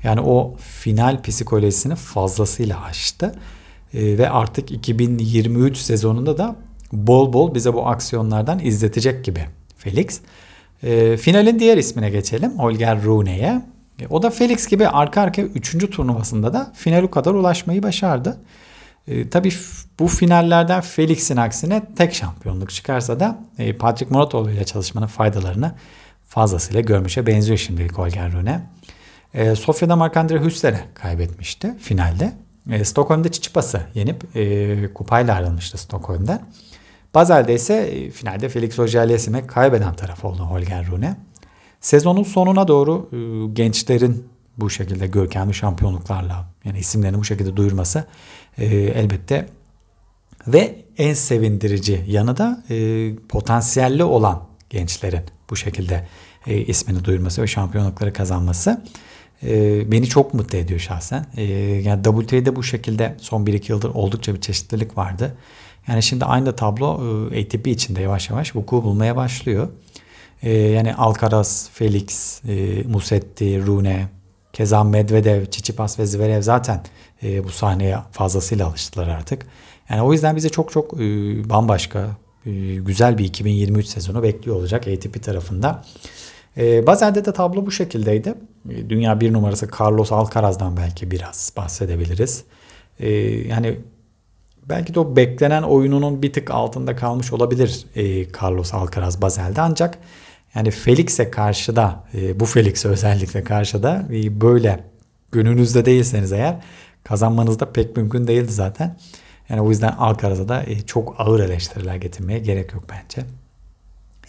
Yani 0.03 0.21
o 0.21 0.55
final 0.57 1.21
psikolojisini 1.21 1.95
fazlasıyla 1.95 2.83
aştı. 2.83 3.35
E, 3.93 4.17
ve 4.17 4.29
artık 4.29 4.71
2023 4.71 5.77
sezonunda 5.77 6.37
da 6.37 6.55
bol 6.91 7.33
bol 7.33 7.55
bize 7.55 7.73
bu 7.73 7.87
aksiyonlardan 7.87 8.59
izletecek 8.59 9.25
gibi 9.25 9.45
Felix. 9.77 10.21
Finalin 11.17 11.59
diğer 11.59 11.77
ismine 11.77 12.09
geçelim. 12.09 12.59
Holger 12.59 13.03
Rune'ye. 13.03 13.61
O 14.09 14.23
da 14.23 14.29
Felix 14.29 14.67
gibi 14.67 14.87
arka 14.87 15.21
arkaya 15.21 15.47
3. 15.47 15.91
turnuvasında 15.91 16.53
da 16.53 16.71
finale 16.75 17.11
kadar 17.11 17.33
ulaşmayı 17.33 17.83
başardı. 17.83 18.37
E, 19.07 19.29
tabii 19.29 19.53
bu 19.99 20.07
finallerden 20.07 20.81
Felix'in 20.81 21.37
aksine 21.37 21.81
tek 21.95 22.13
şampiyonluk 22.13 22.69
çıkarsa 22.69 23.19
da 23.19 23.39
e, 23.57 23.77
Patrick 23.77 24.13
Muratoğlu 24.13 24.51
ile 24.51 24.63
çalışmanın 24.63 25.07
faydalarını 25.07 25.75
fazlasıyla 26.27 26.81
görmüşe 26.81 27.27
benziyor 27.27 27.57
şimdilik 27.57 27.93
Holger 27.93 28.31
Rune. 28.31 28.61
E, 29.33 29.55
Sofya'da 29.55 29.93
Marc-André 29.93 30.45
Hüsler'e 30.45 30.79
kaybetmişti 30.93 31.77
finalde. 31.79 32.33
E, 32.69 32.85
Stockholm'da 32.85 33.31
Çiçipas'ı 33.31 33.81
yenip 33.93 34.35
e, 34.35 34.93
kupayla 34.93 35.35
ayrılmıştı 35.35 35.77
Stockholm'da. 35.77 36.41
Basel'de 37.15 37.53
ise 37.53 37.73
e, 37.73 38.09
finalde 38.11 38.49
Felix 38.49 38.79
Auger-Aliassime 38.79 39.47
kaybeden 39.47 39.95
taraf 39.95 40.25
oldu 40.25 40.43
Holger 40.43 40.87
Rune. 40.87 41.15
Sezonun 41.81 42.23
sonuna 42.23 42.67
doğru 42.67 43.09
e, 43.11 43.17
gençlerin 43.53 44.27
bu 44.57 44.69
şekilde 44.69 45.07
görkemli 45.07 45.53
şampiyonluklarla 45.53 46.45
yani 46.65 46.79
isimlerini 46.79 47.17
bu 47.17 47.23
şekilde 47.23 47.57
duyurması 47.57 48.05
e, 48.57 48.65
elbette 48.75 49.49
ve 50.47 50.75
en 50.97 51.13
sevindirici 51.13 52.05
yanı 52.07 52.37
da 52.37 52.63
e, 52.69 53.15
potansiyelli 53.15 54.03
olan 54.03 54.43
gençlerin 54.69 55.23
bu 55.49 55.55
şekilde 55.55 56.07
e, 56.47 56.57
ismini 56.57 57.05
duyurması 57.05 57.41
ve 57.41 57.47
şampiyonlukları 57.47 58.13
kazanması 58.13 58.83
e, 59.43 59.91
beni 59.91 60.07
çok 60.07 60.33
mutlu 60.33 60.57
ediyor 60.57 60.79
şahsen. 60.79 61.25
E, 61.37 61.43
yani 61.63 62.03
WTA'de 62.03 62.55
bu 62.55 62.63
şekilde 62.63 63.15
son 63.21 63.45
1-2 63.45 63.71
yıldır 63.71 63.89
oldukça 63.89 64.35
bir 64.35 64.41
çeşitlilik 64.41 64.97
vardı. 64.97 65.37
Yani 65.87 66.03
şimdi 66.03 66.25
aynı 66.25 66.55
tablo 66.55 67.01
e, 67.31 67.41
ATP 67.41 67.67
içinde 67.67 68.01
yavaş 68.01 68.29
yavaş 68.29 68.55
vuku 68.55 68.83
bulmaya 68.83 69.15
başlıyor. 69.15 69.67
E, 70.43 70.53
yani 70.53 70.95
Alcaraz, 70.95 71.69
Felix, 71.73 72.41
e, 72.47 72.83
Musetti, 72.83 73.65
Rune, 73.65 74.07
keza 74.53 74.83
Medvedev, 74.83 75.45
Tsitsipas 75.45 75.99
ve 75.99 76.05
Zverev 76.05 76.41
zaten 76.41 76.81
bu 77.23 77.49
sahneye 77.49 77.97
fazlasıyla 78.11 78.67
alıştılar 78.67 79.07
artık. 79.07 79.45
Yani 79.89 80.01
o 80.01 80.13
yüzden 80.13 80.35
bize 80.35 80.49
çok 80.49 80.71
çok 80.71 80.99
bambaşka 81.49 82.17
e, 82.45 82.75
güzel 82.75 83.17
bir 83.17 83.25
2023 83.25 83.85
sezonu 83.85 84.23
bekliyor 84.23 84.57
olacak 84.57 84.87
ATP 84.87 85.23
tarafında. 85.23 85.83
E, 86.57 86.87
Bazel'de 86.87 87.25
de 87.25 87.33
tablo 87.33 87.65
bu 87.65 87.71
şekildeydi. 87.71 88.33
E, 88.69 88.89
dünya 88.89 89.21
bir 89.21 89.33
numarası 89.33 89.69
Carlos 89.79 90.11
Alcaraz'dan 90.11 90.77
belki 90.77 91.11
biraz 91.11 91.53
bahsedebiliriz. 91.57 92.43
E, 92.99 93.09
yani 93.47 93.79
belki 94.69 94.93
de 94.93 94.99
o 94.99 95.15
beklenen 95.15 95.63
oyununun 95.63 96.21
bir 96.21 96.33
tık 96.33 96.51
altında 96.51 96.95
kalmış 96.95 97.33
olabilir 97.33 97.85
e, 97.95 98.25
Carlos 98.41 98.73
Alcaraz 98.73 99.21
Bazel'de 99.21 99.61
ancak 99.61 99.97
yani 100.55 100.71
Felix'e 100.71 101.31
karşıda 101.31 102.03
e, 102.13 102.39
bu 102.39 102.45
Felix'e 102.45 102.89
özellikle 102.89 103.43
karşıda 103.43 104.07
e, 104.13 104.41
böyle 104.41 104.83
gününüzde 105.31 105.85
değilseniz 105.85 106.31
eğer 106.31 106.55
kazanmanız 107.03 107.59
da 107.59 107.71
pek 107.71 107.97
mümkün 107.97 108.27
değildi 108.27 108.51
zaten. 108.51 108.97
Yani 109.49 109.61
o 109.61 109.69
yüzden 109.69 109.91
Alcaraz'a 109.91 110.49
da 110.49 110.63
e, 110.63 110.81
çok 110.81 111.15
ağır 111.17 111.39
eleştiriler 111.39 111.95
getirmeye 111.95 112.39
gerek 112.39 112.73
yok 112.73 112.83
bence. 112.89 113.27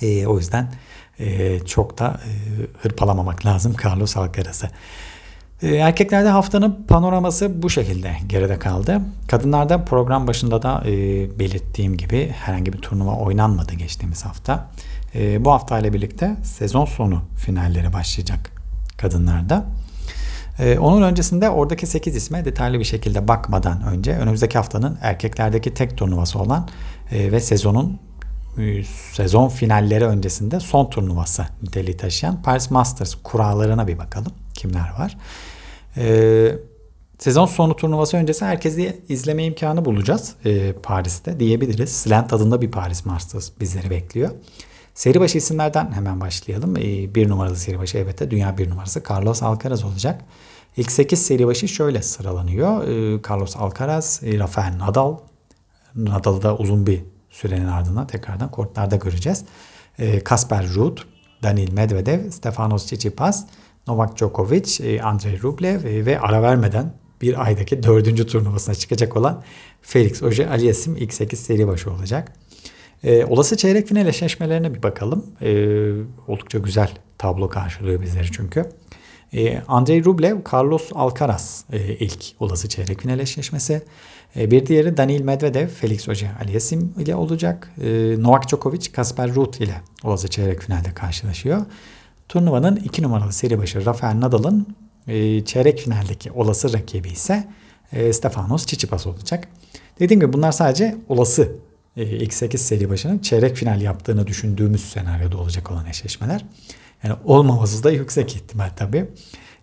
E, 0.02 0.26
o 0.26 0.38
yüzden 0.38 0.73
e, 1.19 1.61
çok 1.61 1.99
da 1.99 2.07
e, 2.09 2.31
hırpalamamak 2.83 3.47
lazım 3.47 3.76
Carlos 3.85 4.16
Alcaraz'ı. 4.16 4.69
E, 5.62 5.76
erkeklerde 5.76 6.28
haftanın 6.28 6.85
panoraması 6.88 7.62
bu 7.62 7.71
şekilde 7.71 8.16
geride 8.26 8.59
kaldı. 8.59 9.00
Kadınlarda 9.28 9.85
program 9.85 10.26
başında 10.26 10.62
da 10.62 10.83
e, 10.87 10.93
belirttiğim 11.38 11.97
gibi 11.97 12.28
herhangi 12.28 12.73
bir 12.73 12.78
turnuva 12.78 13.16
oynanmadı 13.16 13.75
geçtiğimiz 13.75 14.25
hafta. 14.25 14.71
E, 15.14 15.45
bu 15.45 15.52
hafta 15.52 15.78
ile 15.78 15.93
birlikte 15.93 16.37
sezon 16.43 16.85
sonu 16.85 17.23
finalleri 17.37 17.93
başlayacak 17.93 18.50
kadınlarda. 18.97 19.64
Ee, 20.58 20.78
onun 20.78 21.02
öncesinde 21.02 21.50
oradaki 21.50 21.87
8 21.87 22.16
isme 22.16 22.44
detaylı 22.44 22.78
bir 22.78 22.84
şekilde 22.84 23.28
bakmadan 23.28 23.82
önce 23.82 24.12
önümüzdeki 24.12 24.58
haftanın 24.58 24.99
erkeklerdeki 25.00 25.75
tek 25.75 25.99
turnuvası 25.99 26.38
olan 26.38 26.68
e, 27.11 27.32
ve 27.32 27.40
sezonun 27.40 27.99
e, 28.58 28.84
sezon 29.12 29.49
finalleri 29.49 30.04
öncesinde 30.04 30.61
son 30.61 30.90
turnuvası 30.90 31.46
niteliği 31.62 31.96
taşıyan 31.96 32.42
Paris 32.42 32.70
Masters 32.70 33.14
kurallarına 33.23 33.88
bir 33.88 33.99
bakalım. 33.99 34.32
Kimler 34.54 34.92
var? 34.99 35.16
Ee, 35.96 36.52
sezon 37.18 37.46
sonu 37.46 37.76
turnuvası 37.76 38.16
öncesi 38.16 38.44
herkesi 38.44 39.02
izleme 39.08 39.44
imkanı 39.44 39.84
bulacağız 39.84 40.34
e, 40.44 40.73
Paris'te 40.73 41.40
diyebiliriz. 41.40 41.90
Slant 41.90 42.32
adında 42.32 42.62
bir 42.62 42.70
Paris 42.70 43.04
Masters 43.06 43.50
bizleri 43.61 43.90
bekliyor. 43.90 44.30
Seri 44.94 45.20
başı 45.20 45.38
isimlerden 45.38 45.92
hemen 45.92 46.20
başlayalım. 46.20 46.76
Ee, 46.76 47.14
bir 47.14 47.28
numaralı 47.28 47.56
seri 47.56 47.78
başı 47.78 47.98
elbette 47.98 48.30
dünya 48.30 48.58
bir 48.58 48.70
numarası 48.70 49.02
Carlos 49.10 49.42
Alcaraz 49.42 49.84
olacak. 49.84 50.20
İlk 50.76 50.92
8 50.92 51.26
seri 51.26 51.46
başı 51.46 51.68
şöyle 51.68 52.02
sıralanıyor. 52.02 52.88
Ee, 52.88 53.20
Carlos 53.30 53.56
Alcaraz, 53.56 54.20
e, 54.24 54.38
Rafael 54.38 54.78
Nadal. 54.78 55.16
Nadal'ı 55.94 56.42
da 56.42 56.56
uzun 56.56 56.86
bir 56.86 57.04
sürenin 57.30 57.66
ardından 57.66 58.06
tekrardan 58.06 58.50
kortlarda 58.50 58.96
göreceğiz. 58.96 59.44
Ee, 59.98 60.20
Kasper 60.20 60.68
Ruud, 60.74 60.98
Daniil 61.42 61.72
Medvedev, 61.72 62.30
Stefanos 62.30 62.86
Tsitsipas, 62.86 63.46
Novak 63.86 64.16
Djokovic, 64.16 64.80
e, 64.82 65.02
Andrei 65.02 65.42
Rublev 65.42 65.84
e, 65.84 66.06
ve 66.06 66.20
ara 66.20 66.42
vermeden 66.42 66.94
bir 67.22 67.44
aydaki 67.44 67.82
dördüncü 67.82 68.26
turnuvasına 68.26 68.74
çıkacak 68.74 69.16
olan 69.16 69.42
Felix 69.82 70.22
Auger 70.22 70.46
Aliassime 70.46 70.98
ilk 70.98 71.14
8 71.14 71.40
seri 71.40 71.68
başı 71.68 71.90
olacak. 71.90 72.32
E, 73.04 73.25
olası 73.25 73.56
çeyrek 73.56 73.88
final 73.88 74.06
eşleşmelerine 74.06 74.75
bir 74.75 74.82
bakalım. 74.82 75.26
E, 75.42 75.50
oldukça 76.28 76.58
güzel 76.58 76.90
tablo 77.18 77.49
karşılıyor 77.49 78.02
bizleri 78.02 78.32
çünkü. 78.32 78.64
E, 79.32 79.62
Andrei 79.68 80.04
Rublev, 80.04 80.37
Carlos 80.52 80.90
Alcaraz 80.94 81.64
e, 81.73 81.78
ilk 81.78 82.25
olası 82.40 82.68
çeyrek 82.68 83.00
final 83.00 83.18
eşleşmesi. 83.18 83.82
E, 84.37 84.50
bir 84.50 84.66
diğeri 84.66 84.96
Daniil 84.96 85.20
Medvedev, 85.20 85.68
Felix 85.68 86.08
Auger 86.08 86.30
Aliassime 86.44 86.82
ile 86.99 87.16
olacak. 87.16 87.70
E, 87.82 88.14
Novak 88.18 88.49
Djokovic, 88.49 88.92
Kasper 88.92 89.34
Ruud 89.34 89.54
ile 89.54 89.80
olası 90.04 90.28
çeyrek 90.28 90.61
finalde 90.61 90.94
karşılaşıyor. 90.94 91.66
Turnuvanın 92.28 92.76
iki 92.76 93.02
numaralı 93.02 93.32
seri 93.32 93.58
başı 93.58 93.87
Rafael 93.87 94.20
Nadal'ın 94.20 94.66
e, 95.08 95.44
çeyrek 95.44 95.78
finaldeki 95.78 96.32
olası 96.32 96.73
rakibi 96.73 97.08
ise 97.08 97.49
e, 97.92 98.12
Stefanos 98.12 98.66
Tsitsipas 98.66 99.06
olacak. 99.06 99.49
Dediğim 100.00 100.20
gibi 100.20 100.32
bunlar 100.32 100.52
sadece 100.52 100.96
olası 101.08 101.52
e, 101.96 102.02
ilk 102.02 102.34
8 102.34 102.60
seri 102.60 102.90
başının 102.90 103.18
çeyrek 103.18 103.56
final 103.56 103.82
yaptığını 103.82 104.26
düşündüğümüz 104.26 104.84
senaryoda 104.84 105.36
olacak 105.36 105.70
olan 105.70 105.86
eşleşmeler. 105.86 106.44
Yani 107.02 107.14
olmaması 107.24 107.84
da 107.84 107.90
yüksek 107.90 108.36
ihtimal 108.36 108.70
tabii. 108.76 109.06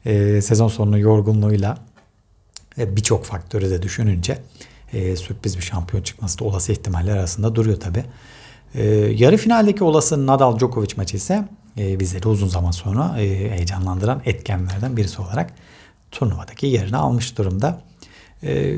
E, 0.05 0.41
sezon 0.41 0.67
sonu 0.67 0.99
yorgunluğuyla 0.99 1.77
e, 2.77 2.95
birçok 2.95 3.25
faktörü 3.25 3.69
de 3.69 3.81
düşününce 3.81 4.37
e, 4.93 5.15
sürpriz 5.15 5.57
bir 5.57 5.63
şampiyon 5.63 6.03
çıkması 6.03 6.39
da 6.39 6.43
olası 6.43 6.71
ihtimaller 6.71 7.17
arasında 7.17 7.55
duruyor 7.55 7.79
tabii. 7.79 8.03
E, 8.75 8.83
yarı 8.95 9.37
finaldeki 9.37 9.83
olası 9.83 10.15
Nadal-Djokovic 10.27 10.97
maçı 10.97 11.17
ise 11.17 11.47
e, 11.77 11.99
bizleri 11.99 12.27
uzun 12.27 12.47
zaman 12.47 12.71
sonra 12.71 13.21
e, 13.21 13.51
heyecanlandıran 13.51 14.21
etkenlerden 14.25 14.97
birisi 14.97 15.21
olarak 15.21 15.53
turnuvadaki 16.11 16.67
yerini 16.67 16.97
almış 16.97 17.37
durumda. 17.37 17.81
E, 18.43 18.75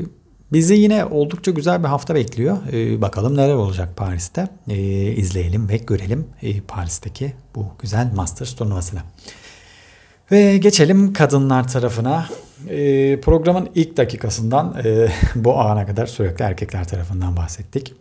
Bizi 0.52 0.74
yine 0.74 1.04
oldukça 1.04 1.50
güzel 1.50 1.82
bir 1.82 1.88
hafta 1.88 2.14
bekliyor. 2.14 2.56
Ee, 2.72 3.02
bakalım 3.02 3.36
neler 3.36 3.54
olacak 3.54 3.96
Paris'te. 3.96 4.48
Ee, 4.68 4.76
izleyelim 5.12 5.68
ve 5.68 5.76
görelim 5.76 6.26
e, 6.42 6.60
Paris'teki 6.60 7.32
bu 7.54 7.66
güzel 7.78 8.12
Masters 8.14 8.54
turnuvasını. 8.54 9.00
Ve 10.30 10.58
geçelim 10.58 11.12
kadınlar 11.12 11.68
tarafına. 11.68 12.28
Ee, 12.68 13.20
programın 13.20 13.68
ilk 13.74 13.96
dakikasından 13.96 14.76
e, 14.84 15.08
bu 15.34 15.60
ana 15.60 15.86
kadar 15.86 16.06
sürekli 16.06 16.42
erkekler 16.42 16.88
tarafından 16.88 17.36
bahsettik. 17.36 17.94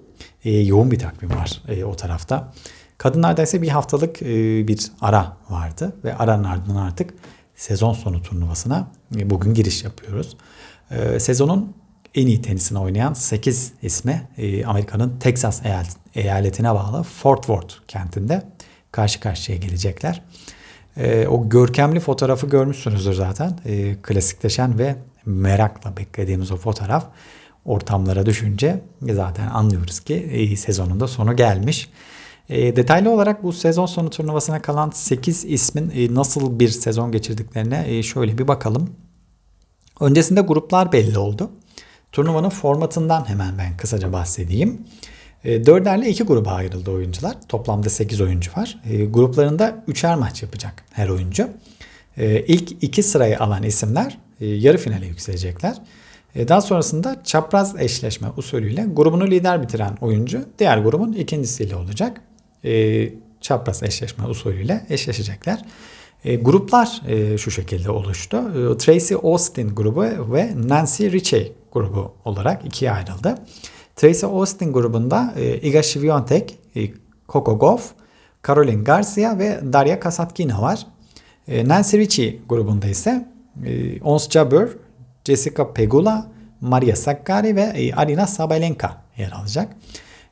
E, 0.45 0.51
yoğun 0.51 0.91
bir 0.91 0.99
takvim 0.99 1.29
var 1.29 1.61
e, 1.67 1.83
o 1.83 1.95
tarafta. 1.95 2.53
Kadınlarda 2.97 3.43
ise 3.43 3.61
bir 3.61 3.67
haftalık 3.67 4.21
e, 4.21 4.67
bir 4.67 4.91
ara 5.01 5.37
vardı 5.49 5.95
ve 6.03 6.17
aranın 6.17 6.43
ardından 6.43 6.75
artık 6.75 7.13
sezon 7.55 7.93
sonu 7.93 8.21
turnuvasına 8.21 8.87
e, 9.17 9.29
bugün 9.29 9.53
giriş 9.53 9.83
yapıyoruz. 9.83 10.37
E, 10.91 11.19
sezonun 11.19 11.75
en 12.15 12.27
iyi 12.27 12.41
tenisini 12.41 12.79
oynayan 12.79 13.13
8 13.13 13.73
ismi 13.81 14.27
e, 14.37 14.65
Amerika'nın 14.65 15.19
Texas 15.19 15.61
eyaletine 16.15 16.73
bağlı 16.73 17.03
Fort 17.03 17.39
Worth 17.39 17.75
kentinde 17.87 18.43
karşı 18.91 19.19
karşıya 19.19 19.57
gelecekler. 19.57 20.21
E, 20.97 21.27
o 21.27 21.49
görkemli 21.49 21.99
fotoğrafı 21.99 22.47
görmüşsünüzdür 22.47 23.13
zaten. 23.13 23.59
E, 23.65 23.95
klasikleşen 24.01 24.79
ve 24.79 24.95
merakla 25.25 25.97
beklediğimiz 25.97 26.51
o 26.51 26.57
fotoğraf 26.57 27.05
ortamlara 27.65 28.25
düşünce 28.25 28.81
zaten 29.01 29.47
anlıyoruz 29.47 29.99
ki 29.99 30.55
sezonun 30.59 30.99
da 30.99 31.07
sonu 31.07 31.35
gelmiş. 31.35 31.89
detaylı 32.49 33.09
olarak 33.09 33.43
bu 33.43 33.53
sezon 33.53 33.85
sonu 33.85 34.09
turnuvasına 34.09 34.61
kalan 34.61 34.89
8 34.89 35.45
ismin 35.45 36.15
nasıl 36.15 36.59
bir 36.59 36.69
sezon 36.69 37.11
geçirdiklerine 37.11 38.03
şöyle 38.03 38.37
bir 38.37 38.47
bakalım. 38.47 38.89
Öncesinde 39.99 40.41
gruplar 40.41 40.91
belli 40.91 41.17
oldu. 41.17 41.51
Turnuvanın 42.13 42.49
formatından 42.49 43.29
hemen 43.29 43.57
ben 43.57 43.77
kısaca 43.77 44.13
bahsedeyim. 44.13 44.81
E, 45.43 45.65
dörderle 45.65 46.09
iki 46.09 46.23
gruba 46.23 46.51
ayrıldı 46.51 46.91
oyuncular. 46.91 47.35
Toplamda 47.49 47.89
8 47.89 48.21
oyuncu 48.21 48.51
var. 48.57 48.79
E, 48.89 49.05
gruplarında 49.05 49.83
üçer 49.87 50.15
maç 50.15 50.43
yapacak 50.43 50.83
her 50.91 51.09
oyuncu. 51.09 51.49
E, 52.17 52.45
ilk 52.45 52.83
iki 52.83 53.03
sırayı 53.03 53.39
alan 53.39 53.63
isimler 53.63 54.17
yarı 54.39 54.77
finale 54.77 55.05
yükselecekler. 55.05 55.77
Daha 56.35 56.61
sonrasında 56.61 57.23
çapraz 57.23 57.79
eşleşme 57.79 58.27
usulüyle 58.37 58.85
grubunu 58.93 59.27
lider 59.27 59.61
bitiren 59.63 59.97
oyuncu 60.01 60.45
diğer 60.59 60.77
grubun 60.77 61.13
ikincisiyle 61.13 61.75
olacak. 61.75 62.21
Çapraz 63.41 63.83
eşleşme 63.83 64.25
usulüyle 64.25 64.85
eşleşecekler. 64.89 65.59
E, 66.25 66.35
gruplar 66.35 67.01
e, 67.07 67.37
şu 67.37 67.51
şekilde 67.51 67.91
oluştu. 67.91 68.37
E, 68.37 68.77
Tracy 68.77 69.13
Austin 69.23 69.75
grubu 69.75 70.01
ve 70.33 70.53
Nancy 70.67 71.07
Ritchie 71.07 71.51
grubu 71.71 72.13
olarak 72.25 72.65
ikiye 72.65 72.91
ayrıldı. 72.91 73.35
Tracy 73.95 74.25
Austin 74.25 74.73
grubunda 74.73 75.33
e, 75.37 75.57
Iga 75.57 75.83
Swiatek, 75.83 76.59
e, 76.75 76.89
Coco 77.29 77.59
Gauff, 77.59 77.91
Caroline 78.47 78.83
Garcia 78.83 79.39
ve 79.39 79.59
Daria 79.73 79.99
Kasatkina 79.99 80.61
var. 80.61 80.87
Nancy 81.65 81.97
Ritchie 81.97 82.39
grubunda 82.49 82.87
ise 82.87 83.27
e, 83.65 84.01
Ons 84.01 84.29
Jabeur, 84.29 84.69
Jessica 85.25 85.73
Pegula, 85.73 86.31
Maria 86.61 86.95
Sakkari 86.95 87.55
ve 87.55 87.91
Arina 87.95 88.27
Sabalenka 88.27 89.03
yer 89.17 89.31
alacak. 89.31 89.75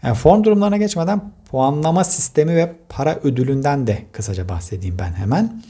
Yani 0.03 0.15
form 0.15 0.43
durumlarına 0.43 0.77
geçmeden 0.77 1.31
puanlama 1.51 2.03
sistemi 2.03 2.55
ve 2.55 2.75
para 2.89 3.15
ödülünden 3.23 3.87
de 3.87 3.97
kısaca 4.11 4.49
bahsedeyim 4.49 4.99
ben 4.99 5.13
hemen. 5.13 5.61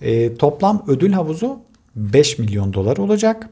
E, 0.00 0.34
toplam 0.34 0.84
ödül 0.86 1.12
havuzu 1.12 1.60
5 1.96 2.38
milyon 2.38 2.72
dolar 2.72 2.96
olacak. 2.96 3.50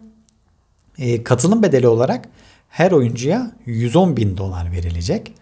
E, 0.98 1.24
katılım 1.24 1.62
bedeli 1.62 1.88
olarak 1.88 2.28
her 2.68 2.92
oyuncuya 2.92 3.52
110 3.66 4.16
bin 4.16 4.36
dolar 4.36 4.72
verilecek. 4.72 5.32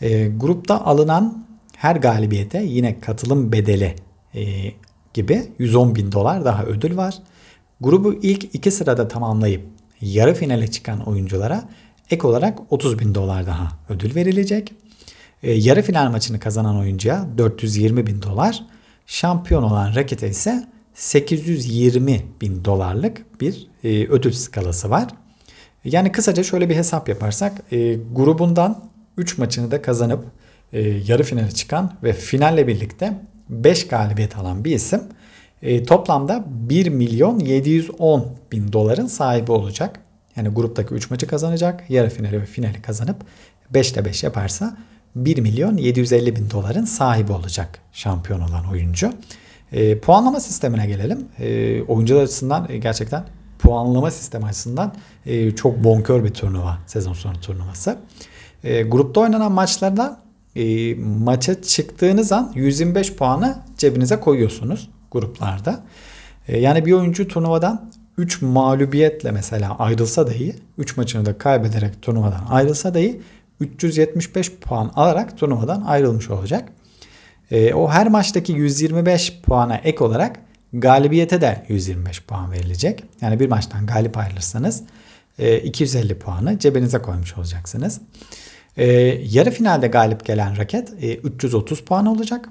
E, 0.00 0.28
grupta 0.28 0.84
alınan 0.84 1.46
her 1.76 1.96
galibiyete 1.96 2.62
yine 2.62 3.00
katılım 3.00 3.52
bedeli 3.52 3.94
e, 4.34 4.42
gibi 5.14 5.42
110 5.58 5.94
bin 5.94 6.12
dolar 6.12 6.44
daha 6.44 6.64
ödül 6.64 6.96
var. 6.96 7.14
Grubu 7.80 8.14
ilk 8.14 8.54
iki 8.54 8.70
sırada 8.70 9.08
tamamlayıp 9.08 9.62
yarı 10.00 10.34
finale 10.34 10.70
çıkan 10.70 11.00
oyunculara 11.08 11.68
ek 12.10 12.26
olarak 12.26 12.58
30 12.70 12.98
bin 12.98 13.14
dolar 13.14 13.46
daha 13.46 13.68
ödül 13.88 14.14
verilecek. 14.14 14.72
E, 15.42 15.52
yarı 15.52 15.82
final 15.82 16.10
maçını 16.10 16.40
kazanan 16.40 16.76
oyuncuya 16.76 17.28
420 17.38 18.06
bin 18.06 18.22
dolar, 18.22 18.62
şampiyon 19.10 19.62
olan 19.62 19.94
rakete 19.94 20.28
ise 20.28 20.64
820 20.94 22.22
bin 22.40 22.64
dolarlık 22.64 23.40
bir 23.40 23.68
e, 23.84 24.06
ödül 24.06 24.32
skalası 24.32 24.90
var. 24.90 25.08
Yani 25.84 26.12
kısaca 26.12 26.42
şöyle 26.42 26.68
bir 26.68 26.76
hesap 26.76 27.08
yaparsak 27.08 27.62
e, 27.72 27.94
grubundan 27.94 28.84
3 29.16 29.38
maçını 29.38 29.70
da 29.70 29.82
kazanıp 29.82 30.24
e, 30.72 30.80
yarı 30.80 31.22
finale 31.22 31.50
çıkan 31.50 31.92
ve 32.02 32.12
finalle 32.12 32.66
birlikte 32.66 33.20
5 33.48 33.88
galibiyet 33.88 34.38
alan 34.38 34.64
bir 34.64 34.74
isim 34.74 35.00
e, 35.62 35.84
toplamda 35.84 36.44
1 36.46 36.86
milyon 36.88 37.38
710 37.38 38.36
bin 38.52 38.72
doların 38.72 39.06
sahibi 39.06 39.52
olacak. 39.52 40.00
Yani 40.36 40.48
gruptaki 40.48 40.94
3 40.94 41.10
maçı 41.10 41.26
kazanacak. 41.26 41.90
Yarı 41.90 42.10
finali 42.10 42.40
ve 42.40 42.46
finali 42.46 42.82
kazanıp 42.82 43.16
5'te 43.74 44.04
5 44.04 44.22
yaparsa 44.22 44.76
1 45.16 45.38
milyon 45.38 45.76
750 45.76 46.36
bin 46.36 46.50
doların 46.50 46.84
sahibi 46.84 47.32
olacak 47.32 47.78
şampiyon 47.92 48.40
olan 48.40 48.68
oyuncu. 48.70 49.12
E, 49.72 49.98
puanlama 49.98 50.40
sistemine 50.40 50.86
gelelim. 50.86 51.28
E, 51.38 51.82
oyuncular 51.82 52.22
açısından 52.22 52.66
e, 52.68 52.78
gerçekten 52.78 53.24
puanlama 53.58 54.10
sistemi 54.10 54.44
açısından 54.44 54.94
e, 55.26 55.50
çok 55.50 55.84
bonkör 55.84 56.24
bir 56.24 56.34
turnuva. 56.34 56.78
Sezon 56.86 57.12
sonu 57.12 57.40
turnuvası. 57.40 57.98
E, 58.64 58.82
grupta 58.82 59.20
oynanan 59.20 59.52
maçlarda 59.52 60.20
e, 60.56 60.94
maça 60.94 61.62
çıktığınız 61.62 62.32
an 62.32 62.52
125 62.54 63.14
puanı 63.14 63.58
cebinize 63.78 64.20
koyuyorsunuz 64.20 64.90
gruplarda. 65.10 65.80
E, 66.48 66.60
yani 66.60 66.86
bir 66.86 66.92
oyuncu 66.92 67.28
turnuvadan 67.28 67.90
3 68.18 68.42
mağlubiyetle 68.42 69.30
mesela 69.30 69.78
ayrılsa 69.78 70.26
dahi 70.26 70.56
3 70.78 70.96
maçını 70.96 71.26
da 71.26 71.38
kaybederek 71.38 72.02
turnuvadan 72.02 72.46
ayrılsa 72.48 72.94
dahi 72.94 73.20
375 73.60 74.52
puan 74.52 74.92
alarak 74.94 75.38
turnuvadan 75.38 75.82
ayrılmış 75.82 76.30
olacak. 76.30 76.68
E, 77.50 77.74
o 77.74 77.90
her 77.90 78.08
maçtaki 78.08 78.52
125 78.52 79.40
puana 79.42 79.76
ek 79.76 80.04
olarak 80.04 80.40
galibiyete 80.72 81.40
de 81.40 81.64
125 81.68 82.22
puan 82.22 82.52
verilecek. 82.52 83.04
Yani 83.20 83.40
bir 83.40 83.48
maçtan 83.48 83.86
galip 83.86 84.18
ayrılırsanız 84.18 84.82
e, 85.38 85.58
250 85.58 86.18
puanı 86.18 86.58
cebinize 86.58 86.98
koymuş 86.98 87.38
olacaksınız. 87.38 88.00
E, 88.76 88.86
yarı 89.28 89.50
finalde 89.50 89.88
galip 89.88 90.24
gelen 90.24 90.56
raket 90.56 90.92
e, 91.00 91.14
330 91.14 91.80
puan 91.80 92.06
olacak. 92.06 92.48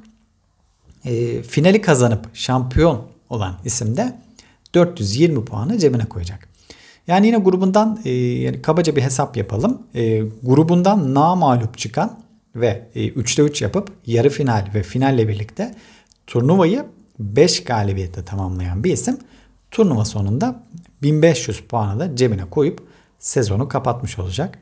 E, 1.06 1.44
finali 1.44 1.82
kazanıp 1.82 2.36
şampiyon 2.36 3.08
olan 3.30 3.56
isim 3.66 3.98
de 3.98 4.20
420 4.74 5.46
puanı 5.46 5.78
cebine 5.78 6.06
koyacak. 6.06 6.49
Yani 7.10 7.28
yine 7.28 7.38
grubundan 7.38 8.00
e, 8.06 8.12
yani 8.12 8.62
kabaca 8.62 8.96
bir 8.96 9.02
hesap 9.02 9.38
yapalım. 9.38 9.82
E, 9.96 10.20
grubundan 10.44 11.14
na 11.14 11.36
mağlup 11.36 11.78
çıkan 11.78 12.20
ve 12.56 12.88
e, 12.96 13.08
3'te 13.08 13.42
3 13.42 13.62
yapıp 13.62 13.92
yarı 14.06 14.30
final 14.30 14.68
ve 14.74 14.84
finalle 14.84 15.28
birlikte 15.28 15.76
turnuvayı 16.28 16.86
5 17.20 17.64
galibiyetle 17.64 18.26
tamamlayan 18.26 18.84
bir 18.84 18.94
isim 18.94 19.18
turnuva 19.72 20.06
sonunda 20.06 20.64
1500 21.02 21.62
puanı 21.62 22.00
da 22.00 22.16
cebine 22.16 22.46
koyup 22.46 22.88
sezonu 23.20 23.68
kapatmış 23.68 24.20
olacak. 24.20 24.60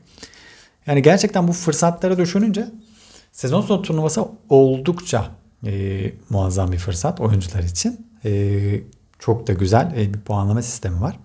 Yani 0.86 1.02
gerçekten 1.02 1.48
bu 1.48 1.52
fırsatları 1.52 2.18
düşününce 2.18 2.66
sezon 3.32 3.60
sonu 3.62 3.82
turnuvası 3.82 4.24
oldukça 4.48 5.30
e, 5.66 6.12
muazzam 6.30 6.72
bir 6.72 6.78
fırsat 6.78 7.20
oyuncular 7.20 7.62
için. 7.62 8.06
E, 8.24 8.80
çok 9.18 9.46
da 9.46 9.52
güzel 9.52 9.94
e, 9.96 10.14
bir 10.14 10.20
puanlama 10.20 10.62
sistemi 10.62 11.00
var. 11.00 11.16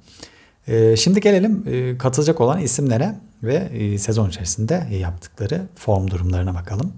E, 0.67 0.95
şimdi 0.95 1.19
gelelim 1.21 1.63
e, 1.67 1.97
katılacak 1.97 2.41
olan 2.41 2.60
isimlere 2.62 3.15
ve 3.43 3.56
e, 3.56 3.97
sezon 3.97 4.30
içerisinde 4.30 4.88
yaptıkları 4.91 5.62
form 5.76 6.12
durumlarına 6.12 6.56
bakalım. 6.56 6.93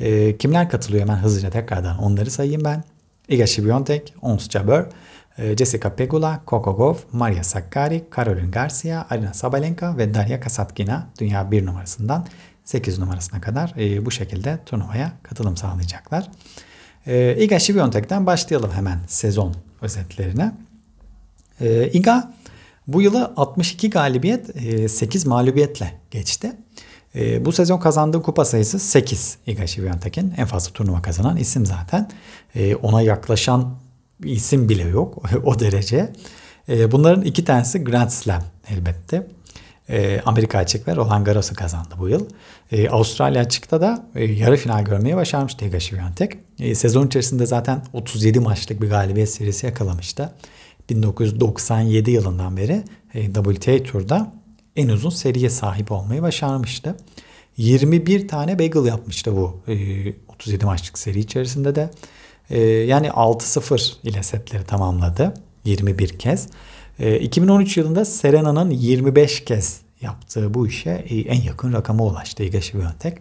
E, 0.00 0.36
kimler 0.36 0.70
katılıyor 0.70 1.02
hemen 1.02 1.16
hızlıca 1.16 1.50
tekrardan 1.50 1.98
onları 1.98 2.30
sayayım 2.30 2.64
ben. 2.64 2.84
Iga 3.28 3.46
Świątek, 3.46 4.14
Ons 4.22 4.50
Jabeur, 4.50 4.86
e, 5.38 5.56
Jessica 5.56 5.94
Pegula, 5.94 6.40
Coco 6.46 6.76
Gauff, 6.76 7.04
Maria 7.12 7.44
Sakkari, 7.44 8.04
Caroline 8.16 8.50
Garcia, 8.50 9.06
Arina 9.10 9.34
Sabalenka 9.34 9.98
ve 9.98 10.14
Daria 10.14 10.40
Kasatkina 10.40 11.06
dünya 11.20 11.50
1 11.50 11.66
numarasından 11.66 12.26
8 12.64 12.98
numarasına 12.98 13.40
kadar 13.40 13.74
bu 14.06 14.10
şekilde 14.10 14.58
turnuvaya 14.66 15.12
katılım 15.22 15.56
sağlayacaklar. 15.56 16.30
Iga 17.36 17.58
Świątek'ten 17.58 18.26
başlayalım 18.26 18.70
hemen 18.70 18.98
sezon 19.06 19.54
özetlerine. 19.82 20.52
Iga 21.92 22.32
bu 22.86 23.02
yılı 23.02 23.32
62 23.36 23.90
galibiyet 23.90 24.46
8 24.90 25.26
mağlubiyetle 25.26 25.92
geçti. 26.10 26.52
bu 27.40 27.52
sezon 27.52 27.78
kazandığı 27.78 28.22
kupa 28.22 28.44
sayısı 28.44 28.78
8 28.78 29.38
Iga 29.46 29.66
Świątek'in. 29.66 30.34
En 30.36 30.46
fazla 30.46 30.72
turnuva 30.72 31.02
kazanan 31.02 31.36
isim 31.36 31.66
zaten. 31.66 32.10
ona 32.82 33.02
yaklaşan 33.02 33.74
isim 34.24 34.68
bile 34.68 34.82
yok 34.82 35.22
o 35.44 35.58
derece. 35.60 36.12
bunların 36.68 37.22
iki 37.22 37.44
tanesi 37.44 37.84
Grand 37.84 38.10
Slam 38.10 38.42
elbette. 38.68 39.26
Amerika 40.24 40.58
açık 40.58 40.88
ve 40.88 40.96
Roland 40.96 41.26
Garros'u 41.26 41.54
kazandı 41.54 41.94
bu 41.98 42.08
yıl. 42.08 42.26
Avustralya 42.90 43.42
açıkta 43.42 43.80
da 43.80 44.06
yarı 44.14 44.56
final 44.56 44.84
görmeye 44.84 45.16
başarmıştı 45.16 45.64
Iga 45.64 45.78
Świątek. 45.78 46.38
sezon 46.74 47.06
içerisinde 47.06 47.46
zaten 47.46 47.82
37 47.92 48.40
maçlık 48.40 48.82
bir 48.82 48.88
galibiyet 48.90 49.30
serisi 49.30 49.66
yakalamıştı. 49.66 50.32
1997 50.90 52.10
yılından 52.10 52.56
beri 52.56 52.82
e, 53.14 53.32
WTA 53.32 53.82
Tur'da 53.82 54.32
en 54.76 54.88
uzun 54.88 55.10
seriye 55.10 55.50
sahip 55.50 55.92
olmayı 55.92 56.22
başarmıştı. 56.22 56.96
21 57.56 58.28
tane 58.28 58.58
bagel 58.58 58.84
yapmıştı 58.84 59.36
bu 59.36 59.60
37 60.28 60.64
e, 60.64 60.66
maçlık 60.66 60.98
seri 60.98 61.18
içerisinde 61.18 61.74
de. 61.74 61.90
E, 62.50 62.60
yani 62.62 63.08
6-0 63.08 63.92
ile 64.02 64.22
setleri 64.22 64.64
tamamladı 64.64 65.34
21 65.64 66.08
kez. 66.08 66.48
2013 67.20 67.76
yılında 67.76 68.04
Serena'nın 68.04 68.70
25 68.70 69.44
kez 69.44 69.80
yaptığı 70.00 70.54
bu 70.54 70.66
işe 70.66 70.90
en 70.90 71.42
yakın 71.42 71.72
rakama 71.72 72.04
ulaştı 72.04 72.42
Iga 72.42 72.58
Świątek. 72.58 73.12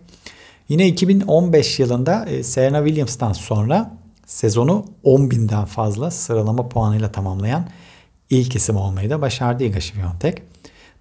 Yine 0.69 0.88
2015 0.88 1.79
yılında 1.79 2.27
Serena 2.43 2.86
Williams'tan 2.86 3.34
sonra 3.34 3.99
sezonu 4.30 4.86
10 5.04 5.32
binden 5.32 5.65
fazla 5.65 6.12
sıralama 6.12 6.70
puanıyla 6.70 7.12
tamamlayan 7.12 7.68
ilk 8.30 8.56
isim 8.56 8.76
olmayı 8.76 9.10
da 9.10 9.22
başardı 9.22 9.63
Iga 9.63 9.80
Świątek. 9.80 10.38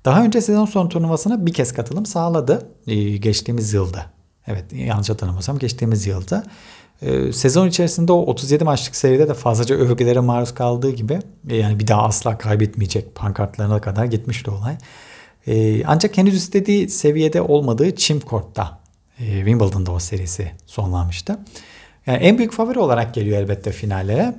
Daha 0.05 0.25
önce 0.25 0.41
sezon 0.41 0.67
son 0.67 0.89
turnuvasına 0.89 1.47
bir 1.47 1.53
kez 1.53 1.73
katılım 1.73 2.07
sağladı 2.07 2.71
ee, 2.87 3.17
geçtiğimiz 3.17 3.73
yılda. 3.73 4.07
Evet 4.47 4.65
yanlış 4.73 5.11
hatırlamıyorsam 5.11 5.59
geçtiğimiz 5.59 6.07
yılda. 6.07 6.45
Ee, 7.03 7.33
sezon 7.33 7.69
içerisinde 7.69 8.13
o 8.13 8.17
37 8.17 8.65
maçlık 8.65 8.97
seride 8.97 9.29
de 9.29 9.35
fazlaca 9.35 9.77
övgülere 9.77 10.21
maruz 10.21 10.55
kaldığı 10.55 10.91
gibi 10.91 11.19
e, 11.49 11.57
yani 11.57 11.81
bir 11.81 11.87
daha 11.87 12.03
asla 12.03 12.39
kaybetmeyecek 12.39 13.15
pankartlarına 13.15 13.81
kadar 13.81 14.05
gitmişti 14.05 14.51
olay. 14.51 14.77
Ancak 15.87 16.17
henüz 16.19 16.35
istediği 16.35 16.89
seviyede 16.89 17.43
olmadığı 17.43 17.97
Çim 17.97 18.21
Kort'ta 18.21 18.79
e, 19.19 19.25
Wimbledon'da 19.25 19.93
o 19.93 19.99
serisi 19.99 20.53
sonlanmıştı. 20.67 21.39
Yani 22.09 22.19
en 22.19 22.39
büyük 22.39 22.53
favori 22.53 22.79
olarak 22.79 23.15
geliyor 23.15 23.39
elbette 23.39 23.73
finallere. 23.73 24.35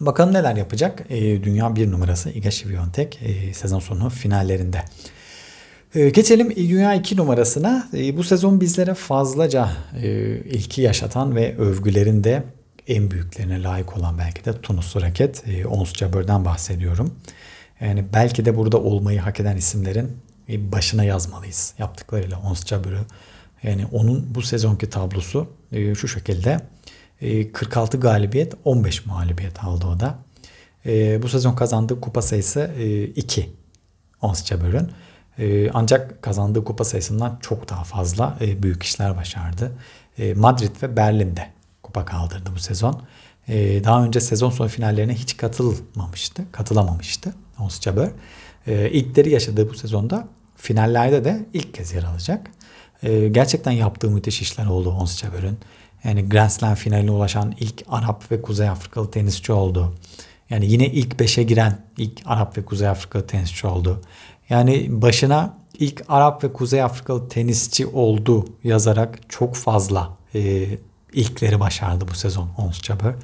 Bakalım 0.00 0.34
neler 0.34 0.56
yapacak 0.56 1.04
e, 1.10 1.44
dünya 1.44 1.76
bir 1.76 1.90
numarası 1.90 2.30
Iga 2.30 2.50
Świątek 2.50 3.22
e, 3.22 3.54
sezon 3.54 3.78
sonu 3.78 4.10
finallerinde. 4.10 4.84
E, 5.94 6.10
geçelim 6.10 6.56
dünya 6.56 6.94
iki 6.94 7.16
numarasına. 7.16 7.88
E, 7.94 8.16
bu 8.16 8.24
sezon 8.24 8.60
bizlere 8.60 8.94
fazlaca 8.94 9.68
e, 10.02 10.08
ilki 10.36 10.82
yaşatan 10.82 11.36
ve 11.36 11.56
övgülerin 11.56 12.24
de 12.24 12.42
en 12.88 13.10
büyüklerine 13.10 13.62
layık 13.62 13.96
olan 13.96 14.18
belki 14.18 14.44
de 14.44 14.60
Tunuslu 14.60 15.02
raket 15.02 15.48
e, 15.48 15.66
Ons 15.66 15.92
Jabeur'den 15.92 16.44
bahsediyorum. 16.44 17.14
Yani 17.80 18.04
belki 18.12 18.44
de 18.44 18.56
burada 18.56 18.78
olmayı 18.78 19.20
hak 19.20 19.40
eden 19.40 19.56
isimlerin 19.56 20.16
başına 20.48 21.04
yazmalıyız 21.04 21.74
yaptıklarıyla 21.78 22.40
Ons 22.40 22.66
Jabeur'ü 22.66 23.00
yani 23.62 23.86
onun 23.92 24.34
bu 24.34 24.42
sezonki 24.42 24.90
tablosu 24.90 25.46
e, 25.72 25.94
şu 25.94 26.08
şekilde. 26.08 26.60
E, 27.20 27.52
46 27.52 28.00
galibiyet 28.00 28.54
15 28.64 29.06
mağlubiyet 29.06 29.64
aldı 29.64 29.86
o 29.86 30.00
da. 30.00 30.18
E, 30.86 31.22
bu 31.22 31.28
sezon 31.28 31.54
kazandığı 31.54 32.00
kupa 32.00 32.22
sayısı 32.22 32.60
e, 32.78 33.04
2 33.04 33.50
Ons 34.22 34.44
Jabeur'ün. 34.44 34.90
E, 35.38 35.70
ancak 35.70 36.22
kazandığı 36.22 36.64
kupa 36.64 36.84
sayısından 36.84 37.38
çok 37.40 37.68
daha 37.68 37.84
fazla 37.84 38.38
e, 38.40 38.62
büyük 38.62 38.82
işler 38.82 39.16
başardı. 39.16 39.72
E, 40.18 40.34
Madrid 40.34 40.82
ve 40.82 40.96
Berlin'de 40.96 41.46
kupa 41.82 42.04
kaldırdı 42.04 42.50
bu 42.54 42.58
sezon. 42.58 43.02
E, 43.48 43.84
daha 43.84 44.04
önce 44.04 44.20
sezon 44.20 44.50
son 44.50 44.68
finallerine 44.68 45.14
hiç 45.14 45.36
katılmamıştı, 45.36 46.42
katılamamıştı 46.52 47.34
Ons 47.58 47.80
Jabeur. 47.80 48.08
E, 48.66 49.28
yaşadığı 49.30 49.70
bu 49.70 49.74
sezonda 49.74 50.28
finallerde 50.56 51.24
de 51.24 51.46
ilk 51.52 51.74
kez 51.74 51.92
yer 51.92 52.02
alacak. 52.02 52.50
E, 53.02 53.28
gerçekten 53.28 53.72
yaptığı 53.72 54.10
müthiş 54.10 54.42
işler 54.42 54.66
oldu 54.66 54.90
Ons 54.90 55.18
Jabeur'ün. 55.18 55.58
Yani 56.04 56.28
Grand 56.28 56.50
Slam 56.50 56.74
finaline 56.74 57.10
ulaşan 57.10 57.54
ilk 57.60 57.82
Arap 57.88 58.32
ve 58.32 58.42
Kuzey 58.42 58.68
Afrikalı 58.68 59.10
tenisçi 59.10 59.52
oldu. 59.52 59.94
Yani 60.50 60.66
yine 60.66 60.86
ilk 60.86 61.14
5'e 61.14 61.42
giren 61.42 61.78
ilk 61.96 62.20
Arap 62.26 62.58
ve 62.58 62.64
Kuzey 62.64 62.88
Afrikalı 62.88 63.26
tenisçi 63.26 63.66
oldu. 63.66 64.00
Yani 64.50 64.86
başına 64.88 65.54
ilk 65.78 66.02
Arap 66.08 66.44
ve 66.44 66.52
Kuzey 66.52 66.82
Afrikalı 66.82 67.28
tenisçi 67.28 67.86
oldu 67.86 68.44
yazarak 68.64 69.18
çok 69.28 69.54
fazla 69.56 70.10
e, 70.34 70.68
ilkleri 71.12 71.60
başardı 71.60 72.08
bu 72.08 72.14
sezon 72.14 72.48
Ons 72.58 72.82
Jabeur. 72.82 73.14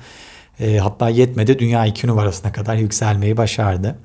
E, 0.60 0.78
hatta 0.78 1.08
yetmedi 1.08 1.58
dünya 1.58 1.86
2 1.86 2.06
numarasına 2.06 2.52
kadar 2.52 2.76
yükselmeyi 2.76 3.36
başardı. 3.36 3.98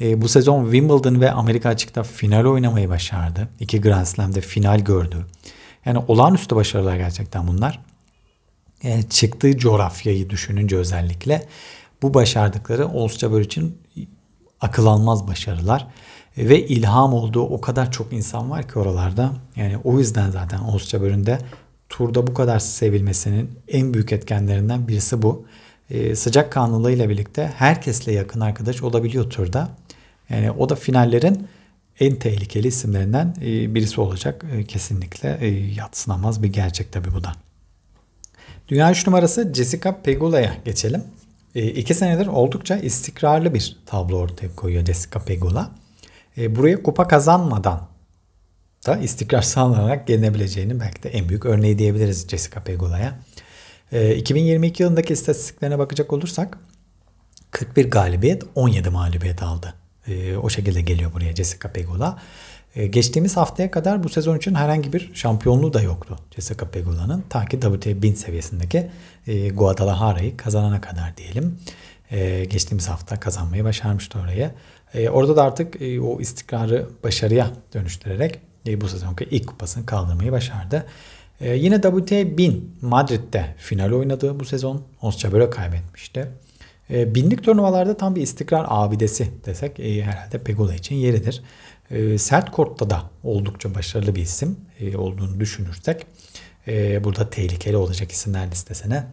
E, 0.00 0.22
bu 0.22 0.28
sezon 0.28 0.64
Wimbledon 0.64 1.20
ve 1.20 1.32
Amerika 1.32 1.68
açıkta 1.68 2.02
final 2.02 2.44
oynamayı 2.44 2.88
başardı. 2.88 3.48
İki 3.60 3.80
Grand 3.80 4.06
Slam'de 4.06 4.40
final 4.40 4.80
gördü. 4.80 5.16
Yani 5.84 5.98
olağanüstü 6.08 6.56
başarılar 6.56 6.96
gerçekten 6.96 7.46
bunlar. 7.46 7.80
E, 8.82 9.02
çıktığı 9.02 9.58
coğrafyayı 9.58 10.30
düşününce 10.30 10.76
özellikle 10.76 11.46
bu 12.02 12.14
başardıkları 12.14 12.86
Ons 12.86 13.18
Jabeur 13.18 13.40
için 13.40 13.78
akıl 14.60 14.86
almaz 14.86 15.28
başarılar. 15.28 15.86
E, 16.36 16.48
ve 16.48 16.66
ilham 16.66 17.14
olduğu 17.14 17.42
o 17.42 17.60
kadar 17.60 17.92
çok 17.92 18.12
insan 18.12 18.50
var 18.50 18.68
ki 18.68 18.78
oralarda. 18.78 19.32
Yani 19.56 19.76
o 19.84 19.98
yüzden 19.98 20.30
zaten 20.30 20.58
Ons 20.58 20.88
Jabeur'ün 20.88 21.26
de 21.26 21.38
turda 21.88 22.26
bu 22.26 22.34
kadar 22.34 22.58
sevilmesinin 22.58 23.50
en 23.68 23.94
büyük 23.94 24.12
etkenlerinden 24.12 24.88
birisi 24.88 25.22
bu. 25.22 25.46
Ee, 25.90 26.16
sıcak 26.16 26.52
kanlılığıyla 26.52 27.08
birlikte 27.08 27.52
herkesle 27.56 28.12
yakın 28.12 28.40
arkadaş 28.40 28.82
olabiliyor 28.82 29.30
turda. 29.30 29.68
Yani 30.30 30.50
o 30.50 30.68
da 30.68 30.74
finallerin 30.74 31.48
en 32.00 32.16
tehlikeli 32.16 32.68
isimlerinden 32.68 33.34
e, 33.42 33.74
birisi 33.74 34.00
olacak. 34.00 34.44
E, 34.52 34.64
kesinlikle 34.64 35.38
e, 35.40 35.48
yatsınamaz 35.74 36.42
bir 36.42 36.52
gerçek 36.52 36.92
tabi 36.92 37.14
bu 37.14 37.24
da. 37.24 37.32
Dünya 38.68 38.90
3 38.90 39.06
numarası 39.06 39.54
Jessica 39.54 40.02
Pegula'ya 40.02 40.56
geçelim. 40.64 41.04
İki 41.54 41.94
senedir 41.94 42.26
oldukça 42.26 42.76
istikrarlı 42.76 43.54
bir 43.54 43.76
tablo 43.86 44.16
ortaya 44.16 44.56
koyuyor 44.56 44.84
Jessica 44.84 45.20
Pegula. 45.20 45.70
Buraya 46.36 46.82
kupa 46.82 47.08
kazanmadan 47.08 47.88
da 48.86 48.96
istikrar 48.96 49.42
sağlanarak 49.52 50.06
gelinebileceğini 50.06 50.80
belki 50.80 51.02
de 51.02 51.08
en 51.08 51.28
büyük 51.28 51.46
örneği 51.46 51.78
diyebiliriz 51.78 52.28
Jessica 52.28 52.60
Pegula'ya. 52.60 53.18
E, 53.92 54.16
2022 54.16 54.82
yılındaki 54.82 55.12
istatistiklerine 55.12 55.78
bakacak 55.78 56.12
olursak 56.12 56.58
41 57.50 57.90
galibiyet 57.90 58.42
17 58.54 58.90
mağlubiyet 58.90 59.42
aldı. 59.42 59.74
E, 60.08 60.36
o 60.36 60.48
şekilde 60.48 60.80
geliyor 60.80 61.12
buraya 61.12 61.34
Jessica 61.34 61.72
Pegula. 61.72 62.18
E, 62.76 62.86
geçtiğimiz 62.86 63.36
haftaya 63.36 63.70
kadar 63.70 64.04
bu 64.04 64.08
sezon 64.08 64.36
için 64.36 64.54
herhangi 64.54 64.92
bir 64.92 65.10
şampiyonluğu 65.14 65.72
da 65.72 65.82
yoktu 65.82 66.18
Jessica 66.34 66.70
Pegula'nın. 66.70 67.24
Ta 67.28 67.44
ki 67.44 67.60
WTA 67.60 68.02
1000 68.02 68.14
seviyesindeki 68.14 68.90
e, 69.26 69.48
Guadalajara'yı 69.48 70.36
kazanana 70.36 70.80
kadar 70.80 71.16
diyelim. 71.16 71.58
E, 72.10 72.44
geçtiğimiz 72.44 72.88
hafta 72.88 73.20
kazanmayı 73.20 73.64
başarmıştı 73.64 74.18
oraya. 74.18 74.50
E, 74.94 75.08
orada 75.08 75.36
da 75.36 75.42
artık 75.42 75.82
e, 75.82 76.00
o 76.00 76.20
istikrarı 76.20 76.88
başarıya 77.04 77.50
dönüştürerek 77.74 78.38
e, 78.66 78.80
bu 78.80 78.88
sezonki 78.88 79.24
ilk 79.30 79.46
kupasını 79.46 79.86
kaldırmayı 79.86 80.32
başardı. 80.32 80.86
E, 81.40 81.54
yine 81.54 81.80
WTA 81.80 82.36
1000 82.36 82.76
Madrid'de 82.80 83.54
final 83.58 83.92
oynadı 83.92 84.40
bu 84.40 84.44
sezon. 84.44 84.82
Ons 85.02 85.18
Jabeur'e 85.18 85.50
kaybetmişti. 85.50 86.28
E, 86.90 87.14
binlik 87.14 87.44
turnuvalarda 87.44 87.96
tam 87.96 88.16
bir 88.16 88.22
istikrar 88.22 88.66
abidesi 88.68 89.30
desek 89.46 89.80
e, 89.80 90.02
herhalde 90.02 90.38
Pegula 90.38 90.74
için 90.74 90.94
yeridir. 90.94 91.42
E, 91.90 92.18
sert 92.18 92.50
kortta 92.50 92.90
da 92.90 93.02
oldukça 93.22 93.74
başarılı 93.74 94.14
bir 94.14 94.22
isim 94.22 94.56
e, 94.80 94.96
olduğunu 94.96 95.40
düşünürsek 95.40 96.06
e, 96.68 97.04
burada 97.04 97.30
tehlikeli 97.30 97.76
olacak 97.76 98.12
isimler 98.12 98.50
listesine 98.50 99.06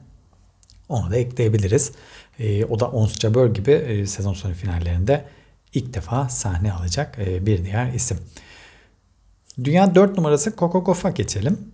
onu 0.90 1.12
da 1.12 1.18
ekleyebiliriz. 1.18 1.92
E, 2.40 2.66
o 2.66 2.80
da 2.80 2.92
Ons 2.92 3.20
Jabeur 3.20 3.54
gibi 3.54 3.72
e, 3.72 4.06
sezon 4.06 4.34
sonu 4.34 4.54
finallerinde 4.54 5.26
ilk 5.74 5.94
defa 5.94 6.30
sahne 6.30 6.74
alacak 6.74 7.20
e, 7.20 7.46
bir 7.46 7.66
diğer 7.66 7.94
isim. 7.94 8.18
Dünya 9.64 9.96
4 9.96 10.18
numarası 10.18 10.54
Coco 10.58 10.84
Gauff'a 10.84 11.10
geçelim. 11.10 11.72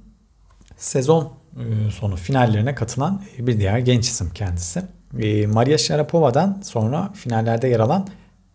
Sezon 0.78 1.34
e, 1.56 1.92
sonu 1.92 2.16
finallerine 2.16 2.76
katılan 2.76 3.24
bir 3.40 3.60
diğer 3.60 3.80
genç 3.80 4.08
isim 4.08 4.30
kendisi. 4.34 4.97
E, 5.20 5.48
Maria 5.48 5.78
Sharapova'dan 5.78 6.62
sonra 6.64 7.12
finallerde 7.14 7.68
yer 7.68 7.80
alan 7.80 8.08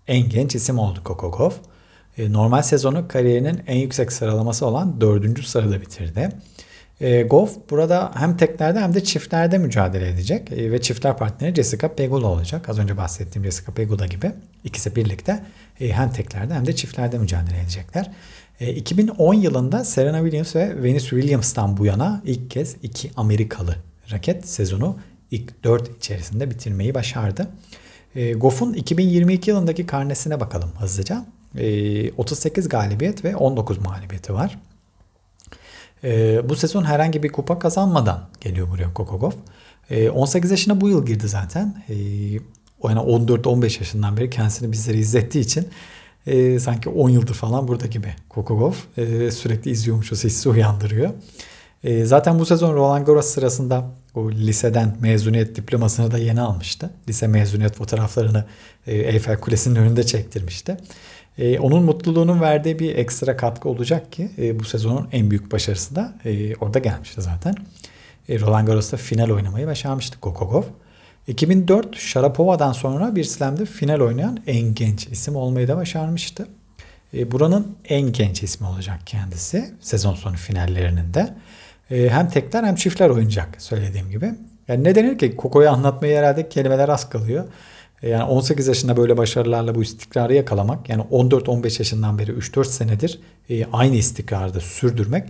en 0.08 0.28
genç 0.28 0.54
isim 0.54 0.78
oldu 0.78 0.98
Coco 1.04 1.30
Gauff. 1.30 1.54
Normal 2.18 2.62
sezonu 2.62 3.08
kariyerinin 3.08 3.62
en 3.66 3.76
yüksek 3.76 4.12
sıralaması 4.12 4.66
olan 4.66 5.00
4. 5.00 5.44
sırada 5.44 5.80
bitirdi. 5.80 6.28
E, 7.02 7.22
Goff 7.22 7.56
burada 7.70 8.12
hem 8.14 8.36
teklerde 8.36 8.80
hem 8.80 8.94
de 8.94 9.04
çiftlerde 9.04 9.58
mücadele 9.58 10.08
edecek 10.08 10.52
e, 10.52 10.72
ve 10.72 10.80
çiftler 10.80 11.16
partneri 11.16 11.54
Jessica 11.54 11.94
Pegula 11.94 12.26
olacak. 12.26 12.68
Az 12.68 12.78
önce 12.78 12.96
bahsettiğim 12.96 13.44
Jessica 13.44 13.72
Pegula 13.74 14.06
gibi 14.06 14.32
ikisi 14.64 14.96
birlikte 14.96 15.44
e, 15.80 15.92
hem 15.92 16.12
teklerde 16.12 16.54
hem 16.54 16.66
de 16.66 16.76
çiftlerde 16.76 17.18
mücadele 17.18 17.60
edecekler. 17.60 18.10
E, 18.60 18.74
2010 18.74 19.34
yılında 19.34 19.84
Serena 19.84 20.22
Williams 20.22 20.56
ve 20.56 20.82
Venus 20.82 21.08
Williams'tan 21.08 21.76
bu 21.76 21.86
yana 21.86 22.22
ilk 22.24 22.50
kez 22.50 22.76
iki 22.82 23.10
Amerikalı 23.16 23.76
raket 24.12 24.48
sezonu 24.48 24.96
ilk 25.32 25.64
4 25.64 25.96
içerisinde 25.98 26.50
bitirmeyi 26.50 26.94
başardı. 26.94 27.48
E, 28.14 28.32
Goff'un 28.32 28.72
2022 28.72 29.50
yılındaki 29.50 29.86
karnesine 29.86 30.40
bakalım 30.40 30.70
hızlıca. 30.78 31.26
E, 31.58 32.12
38 32.12 32.68
galibiyet 32.68 33.24
ve 33.24 33.36
19 33.36 33.78
mağlubiyeti 33.78 34.34
var. 34.34 34.58
E, 36.04 36.40
bu 36.48 36.56
sezon 36.56 36.84
herhangi 36.84 37.22
bir 37.22 37.32
kupa 37.32 37.58
kazanmadan 37.58 38.28
geliyor 38.40 38.70
buraya 38.70 38.94
Kokogov. 38.94 39.32
E, 39.90 40.10
18 40.10 40.50
yaşına 40.50 40.80
bu 40.80 40.88
yıl 40.88 41.06
girdi 41.06 41.28
zaten. 41.28 41.84
E, 41.88 41.94
o 42.80 42.88
yani 42.88 43.00
14-15 43.00 43.78
yaşından 43.78 44.16
beri 44.16 44.30
kendisini 44.30 44.72
bizlere 44.72 44.98
izlettiği 44.98 45.44
için 45.44 45.68
e, 46.26 46.58
sanki 46.58 46.88
10 46.88 47.10
yıldır 47.10 47.34
falan 47.34 47.68
burada 47.68 47.86
gibi 47.86 48.14
Kokogov. 48.28 48.72
E, 48.96 49.30
sürekli 49.30 49.70
izliyormuşuz 49.70 50.24
hissi 50.24 50.48
uyandırıyor. 50.48 51.10
E, 51.84 52.04
zaten 52.04 52.38
bu 52.38 52.46
sezon 52.46 52.74
Roland 52.74 53.06
Garros 53.06 53.26
sırasında 53.26 53.90
o 54.14 54.30
liseden 54.30 54.96
mezuniyet 55.00 55.56
diplomasını 55.56 56.10
da 56.10 56.18
yeni 56.18 56.40
almıştı. 56.40 56.90
Lise 57.08 57.26
mezuniyet 57.26 57.76
fotoğraflarını 57.76 58.44
e, 58.86 58.96
Eyfel 58.96 59.40
Kulesi'nin 59.40 59.76
önünde 59.76 60.06
çektirmişti. 60.06 60.76
E, 61.38 61.58
onun 61.58 61.82
mutluluğunun 61.82 62.40
verdiği 62.40 62.78
bir 62.78 62.96
ekstra 62.96 63.36
katkı 63.36 63.68
olacak 63.68 64.12
ki 64.12 64.30
e, 64.38 64.58
bu 64.58 64.64
sezonun 64.64 65.08
en 65.12 65.30
büyük 65.30 65.52
başarısı 65.52 65.96
da 65.96 66.12
e, 66.24 66.56
orada 66.56 66.78
gelmişti 66.78 67.22
zaten. 67.22 67.54
Roland 68.30 68.66
Garros'ta 68.66 68.96
final 68.96 69.30
oynamayı 69.30 69.66
başarmıştı 69.66 70.20
Kokogov. 70.20 70.62
2004 71.26 71.96
Sharapova'dan 71.96 72.72
sonra 72.72 73.16
bir 73.16 73.24
slam'de 73.24 73.66
final 73.66 74.00
oynayan 74.00 74.38
en 74.46 74.74
genç 74.74 75.06
isim 75.06 75.36
olmayı 75.36 75.68
da 75.68 75.76
başarmıştı. 75.76 76.48
Buranın 77.12 77.76
en 77.88 78.12
genç 78.12 78.42
ismi 78.42 78.66
olacak 78.66 79.00
kendisi 79.06 79.74
sezon 79.80 80.14
sonu 80.14 80.36
finallerinin 80.36 81.14
de. 81.14 81.34
E, 81.92 82.08
hem 82.08 82.28
tekler 82.28 82.64
hem 82.64 82.74
çiftler 82.74 83.10
oynayacak 83.10 83.62
söylediğim 83.62 84.10
gibi. 84.10 84.30
Yani 84.68 84.84
ne 84.84 84.94
denir 84.94 85.18
ki 85.18 85.36
Koko'yu 85.36 85.70
anlatmayı 85.70 86.16
herhalde 86.16 86.48
kelimeler 86.48 86.88
az 86.88 87.10
kalıyor. 87.10 87.44
E, 88.02 88.08
yani 88.08 88.24
18 88.24 88.66
yaşında 88.66 88.96
böyle 88.96 89.16
başarılarla 89.16 89.74
bu 89.74 89.82
istikrarı 89.82 90.34
yakalamak 90.34 90.88
yani 90.88 91.02
14-15 91.02 91.78
yaşından 91.78 92.18
beri 92.18 92.30
3-4 92.30 92.64
senedir 92.64 93.20
e, 93.50 93.64
aynı 93.72 93.96
istikrarda 93.96 94.60
sürdürmek 94.60 95.28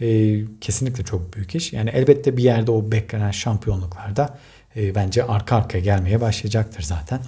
e, 0.00 0.36
kesinlikle 0.60 1.04
çok 1.04 1.34
büyük 1.34 1.54
iş. 1.54 1.72
Yani 1.72 1.90
elbette 1.90 2.36
bir 2.36 2.42
yerde 2.42 2.70
o 2.70 2.92
beklenen 2.92 3.30
şampiyonluklarda 3.30 4.38
e, 4.76 4.94
bence 4.94 5.24
arka 5.24 5.56
arkaya 5.56 5.80
gelmeye 5.80 6.20
başlayacaktır 6.20 6.82
zaten. 6.82 7.20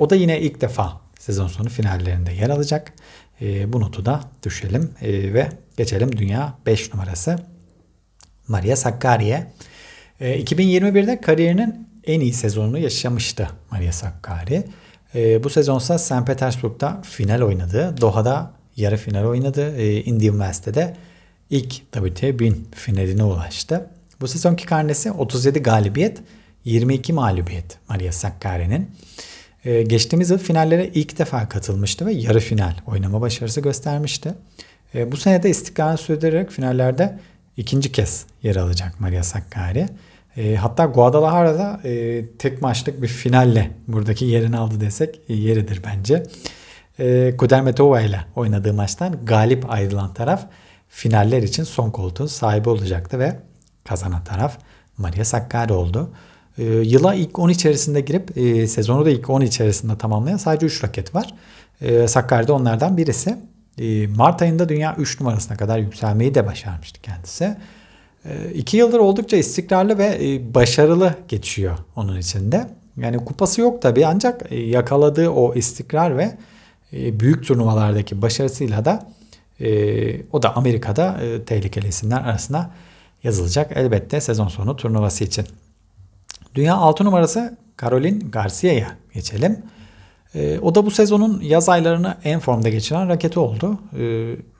O 0.00 0.10
da 0.10 0.14
yine 0.14 0.40
ilk 0.40 0.60
defa 0.60 1.00
sezon 1.18 1.46
sonu 1.46 1.68
finallerinde 1.68 2.32
yer 2.32 2.50
alacak. 2.50 2.92
Bu 3.66 3.80
notu 3.80 4.06
da 4.06 4.20
düşelim 4.42 4.90
ve 5.02 5.48
geçelim 5.76 6.16
dünya 6.16 6.54
5 6.66 6.94
numarası 6.94 7.38
Maria 8.52 8.76
Sakkari'ye. 8.76 9.46
E, 10.20 10.42
2021'de 10.42 11.20
kariyerinin 11.20 11.88
en 12.04 12.20
iyi 12.20 12.32
sezonunu 12.32 12.78
yaşamıştı 12.78 13.48
Maria 13.70 13.92
Sakkari. 13.92 14.64
E, 15.14 15.44
bu 15.44 15.50
sezonsa 15.50 15.98
St. 15.98 16.26
Petersburg'da 16.26 17.02
final 17.02 17.40
oynadı. 17.40 17.94
Doha'da 18.00 18.50
yarı 18.76 18.96
final 18.96 19.24
oynadı. 19.24 19.76
E, 19.76 20.02
Indian 20.02 20.32
West'te 20.32 20.96
ilk 21.50 21.70
WTA 21.92 22.38
1000 22.38 22.66
finaline 22.74 23.24
ulaştı. 23.24 23.90
Bu 24.20 24.28
sezonki 24.28 24.66
karnesi 24.66 25.12
37 25.12 25.58
galibiyet, 25.58 26.18
22 26.64 27.12
mağlubiyet 27.12 27.78
Maria 27.88 28.12
Sakkari'nin. 28.12 28.90
Ee, 29.64 29.82
geçtiğimiz 29.82 30.30
yıl 30.30 30.38
finallere 30.38 30.90
ilk 30.94 31.18
defa 31.18 31.48
katılmıştı 31.48 32.06
ve 32.06 32.12
yarı 32.12 32.40
final 32.40 32.74
oynama 32.86 33.20
başarısı 33.20 33.60
göstermişti. 33.60 34.34
Bu 35.06 35.16
sene 35.16 35.42
de 35.42 35.50
istikrarını 35.50 35.98
sürdürerek 35.98 36.50
finallerde 36.50 37.18
ikinci 37.56 37.92
kez 37.92 38.26
yer 38.42 38.56
alacak 38.56 39.00
Maria 39.00 39.22
Sakkari. 39.22 39.88
E, 40.36 40.56
hatta 40.56 40.84
Guadalajara'da 40.84 41.80
e, 41.84 42.24
tek 42.38 42.62
maçlık 42.62 43.02
bir 43.02 43.08
finalle 43.08 43.70
buradaki 43.88 44.24
yerini 44.24 44.56
aldı 44.56 44.80
desek 44.80 45.20
e, 45.28 45.34
yeridir 45.34 45.82
bence. 45.86 46.22
E, 46.98 47.36
Kudermetova 47.36 48.00
ile 48.00 48.20
oynadığı 48.36 48.74
maçtan 48.74 49.24
galip 49.24 49.70
ayrılan 49.70 50.14
taraf 50.14 50.46
finaller 50.88 51.42
için 51.42 51.64
son 51.64 51.90
koltuğun 51.90 52.26
sahibi 52.26 52.68
olacaktı 52.68 53.18
ve 53.18 53.40
kazanan 53.84 54.24
taraf 54.24 54.58
Maria 54.98 55.24
Sakkari 55.24 55.72
oldu. 55.72 56.10
E, 56.58 56.64
yıla 56.64 57.14
ilk 57.14 57.38
10 57.38 57.48
içerisinde 57.48 58.00
girip 58.00 58.38
e, 58.38 58.66
sezonu 58.66 59.04
da 59.04 59.10
ilk 59.10 59.30
10 59.30 59.40
içerisinde 59.40 59.98
tamamlayan 59.98 60.36
sadece 60.36 60.66
3 60.66 60.84
raket 60.84 61.14
var. 61.14 61.34
E, 61.80 62.08
Sakkari 62.08 62.46
de 62.48 62.52
onlardan 62.52 62.96
birisi. 62.96 63.38
E, 63.78 64.06
Mart 64.06 64.42
ayında 64.42 64.68
dünya 64.68 64.96
3 64.98 65.20
numarasına 65.20 65.56
kadar 65.56 65.78
yükselmeyi 65.78 66.34
de 66.34 66.46
başarmıştı 66.46 67.00
kendisi. 67.00 67.56
2 68.54 68.76
yıldır 68.76 68.98
oldukça 68.98 69.36
istikrarlı 69.36 69.98
ve 69.98 70.40
başarılı 70.54 71.14
geçiyor 71.28 71.78
onun 71.96 72.18
içinde. 72.18 72.68
Yani 72.96 73.24
kupası 73.24 73.60
yok 73.60 73.82
tabii 73.82 74.06
ancak 74.06 74.52
yakaladığı 74.52 75.28
o 75.28 75.54
istikrar 75.54 76.18
ve 76.18 76.36
büyük 76.92 77.46
turnuvalardaki 77.46 78.22
başarısıyla 78.22 78.84
da 78.84 79.08
o 80.32 80.42
da 80.42 80.56
Amerika'da 80.56 81.20
tehlikeli 81.46 81.88
isimler 81.88 82.20
arasına 82.20 82.70
yazılacak 83.24 83.72
elbette 83.74 84.20
sezon 84.20 84.48
sonu 84.48 84.76
turnuvası 84.76 85.24
için. 85.24 85.46
Dünya 86.54 86.74
6 86.76 87.04
numarası 87.04 87.56
Caroline 87.82 88.18
Garcia'ya 88.18 88.96
geçelim. 89.14 89.58
E, 90.34 90.58
o 90.58 90.74
da 90.74 90.86
bu 90.86 90.90
sezonun 90.90 91.40
yaz 91.40 91.68
aylarını 91.68 92.16
en 92.24 92.40
formda 92.40 92.68
geçiren 92.68 93.08
raketi 93.08 93.38
oldu. 93.38 93.78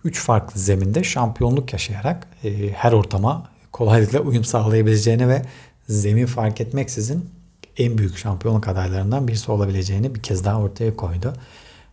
3 0.04 0.18
e, 0.18 0.20
farklı 0.20 0.60
zeminde 0.60 1.04
şampiyonluk 1.04 1.72
yaşayarak 1.72 2.26
e, 2.44 2.70
her 2.70 2.92
ortama 2.92 3.50
kolaylıkla 3.72 4.20
uyum 4.20 4.44
sağlayabileceğini 4.44 5.28
ve 5.28 5.42
zemin 5.88 6.26
fark 6.26 6.60
etmeksizin 6.60 7.30
en 7.78 7.98
büyük 7.98 8.18
şampiyonluk 8.18 8.68
adaylarından 8.68 9.28
birisi 9.28 9.52
olabileceğini 9.52 10.14
bir 10.14 10.22
kez 10.22 10.44
daha 10.44 10.60
ortaya 10.60 10.96
koydu. 10.96 11.32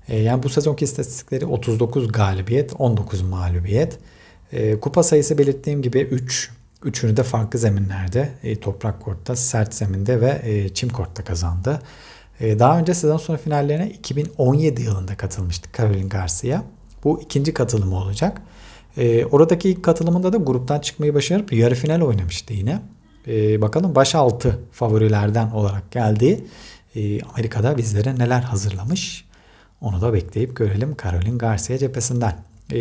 E, 0.08 0.18
yani 0.18 0.44
bu 0.44 0.50
sezonki 0.50 0.86
istatistikleri 0.86 1.46
39 1.46 2.12
galibiyet, 2.12 2.74
19 2.80 3.22
mağlubiyet. 3.22 4.00
E, 4.52 4.80
kupa 4.80 5.04
sayısı 5.04 5.38
belirttiğim 5.38 5.82
gibi 5.82 6.00
3 6.00 6.52
Üçünü 6.84 7.18
de 7.18 7.24
farklı 7.24 7.60
zeminlerde 7.60 8.30
e, 8.44 8.60
toprak 8.60 9.02
kortta, 9.02 9.36
sert 9.36 9.74
zeminde 9.74 10.22
ve 10.22 10.42
e, 10.44 10.70
çim 10.70 10.90
kortta 10.90 11.24
kazandı. 11.24 11.82
E, 12.40 12.60
daha 12.60 12.80
önce 12.80 12.94
sezon 12.94 13.18
sonu 13.18 13.38
finallerine 13.38 13.90
2017 13.90 14.82
yılında 14.82 15.18
katılmıştı 15.18 15.70
Caroline 15.78 16.08
Garcia. 16.08 16.64
Bu 17.04 17.22
ikinci 17.22 17.54
katılımı 17.54 17.98
olacak. 17.98 18.42
E, 18.98 19.26
oradaki 19.26 19.70
ilk 19.70 19.84
katılımında 19.84 20.34
da 20.34 20.38
gruptan 20.38 20.80
çıkmayı 20.80 21.14
başarıp 21.14 21.54
yarı 21.54 21.76
final 21.76 22.02
oynamıştı 22.02 22.54
yine. 22.54 22.80
E, 23.28 23.62
bakalım 23.62 23.96
baş 23.96 24.16
altı 24.16 24.60
favorilerden 24.72 25.52
olarak 25.52 25.92
geldi. 25.92 26.46
E, 26.96 27.22
Amerika'da 27.22 27.78
bizlere 27.78 28.20
neler 28.20 28.42
hazırlamış 28.42 29.30
onu 29.82 30.02
da 30.02 30.14
bekleyip 30.14 30.56
görelim 30.56 30.96
Caroline 31.04 31.38
Garcia 31.38 31.78
cephesinden. 31.78 32.36
Ee, 32.72 32.78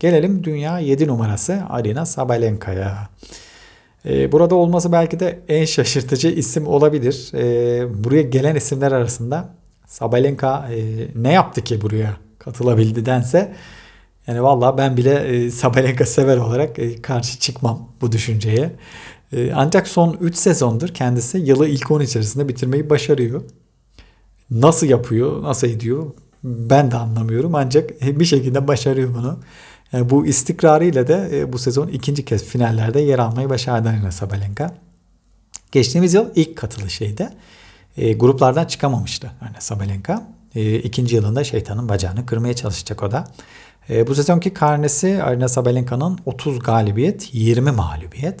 gelelim 0.00 0.44
dünya 0.44 0.78
7 0.78 1.06
numarası 1.06 1.62
Arina 1.68 2.06
Sabalenka'ya. 2.06 3.08
Ee, 4.06 4.32
burada 4.32 4.54
olması 4.54 4.92
belki 4.92 5.20
de 5.20 5.40
en 5.48 5.64
şaşırtıcı 5.64 6.28
isim 6.28 6.66
olabilir. 6.66 7.30
Ee, 7.34 8.04
buraya 8.04 8.22
gelen 8.22 8.54
isimler 8.54 8.92
arasında 8.92 9.54
Sabalenka 9.86 10.68
e, 10.72 11.08
ne 11.14 11.32
yaptı 11.32 11.60
ki 11.62 11.80
buraya 11.80 12.16
katılabildi 12.38 13.06
dense 13.06 13.54
yani 14.26 14.42
vallahi 14.42 14.78
ben 14.78 14.96
bile 14.96 15.14
e, 15.14 15.50
Sabalenka 15.50 16.06
sever 16.06 16.36
olarak 16.36 16.78
e, 16.78 17.02
karşı 17.02 17.38
çıkmam 17.38 17.88
bu 18.00 18.12
düşünceye. 18.12 18.70
Ancak 19.54 19.88
son 19.88 20.16
3 20.20 20.36
sezondur 20.36 20.88
kendisi 20.88 21.38
yılı 21.38 21.68
ilk 21.68 21.90
10 21.90 22.00
içerisinde 22.00 22.48
bitirmeyi 22.48 22.90
başarıyor. 22.90 23.42
Nasıl 24.50 24.86
yapıyor, 24.86 25.42
nasıl 25.42 25.66
ediyor 25.66 26.06
ben 26.44 26.90
de 26.90 26.96
anlamıyorum 26.96 27.54
ancak 27.54 27.90
bir 28.02 28.24
şekilde 28.24 28.68
başarıyor 28.68 29.14
bunu. 29.14 29.38
Bu 29.92 30.26
istikrarıyla 30.26 31.08
da 31.08 31.28
e, 31.28 31.52
bu 31.52 31.58
sezon 31.58 31.88
ikinci 31.88 32.24
kez 32.24 32.44
finallerde 32.44 33.00
yer 33.00 33.18
almayı 33.18 33.48
başardı 33.50 33.88
Arina 33.88 34.12
Sabalenka. 34.12 34.74
Geçtiğimiz 35.72 36.14
yıl 36.14 36.30
ilk 36.34 36.56
katılışıydı. 36.56 37.30
E, 37.96 38.12
gruplardan 38.12 38.64
çıkamamıştı 38.64 39.30
Arina 39.40 39.60
Sabalenka. 39.60 40.28
E, 40.54 40.78
ikinci 40.78 41.16
yılında 41.16 41.44
şeytanın 41.44 41.88
bacağını 41.88 42.26
kırmaya 42.26 42.56
çalışacak 42.56 43.02
o 43.02 43.10
da. 43.10 43.24
E, 43.90 44.06
bu 44.06 44.14
sezonki 44.14 44.54
karnesi 44.54 45.22
Arina 45.22 45.48
Sabalenka'nın 45.48 46.18
30 46.26 46.58
galibiyet, 46.58 47.34
20 47.34 47.70
mağlubiyet. 47.70 48.40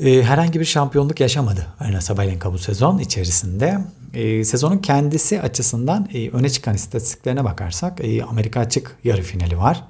E, 0.00 0.22
herhangi 0.22 0.60
bir 0.60 0.64
şampiyonluk 0.64 1.20
yaşamadı 1.20 1.66
Arina 1.80 2.00
Sabalenka 2.00 2.52
bu 2.52 2.58
sezon 2.58 2.98
içerisinde. 2.98 3.78
E, 4.14 4.44
sezonun 4.44 4.78
kendisi 4.78 5.42
açısından 5.42 6.08
e, 6.14 6.30
öne 6.30 6.50
çıkan 6.50 6.74
istatistiklerine 6.74 7.44
bakarsak 7.44 8.04
e, 8.04 8.24
Amerika 8.24 8.60
açık 8.60 8.96
yarı 9.04 9.22
finali 9.22 9.58
var. 9.58 9.84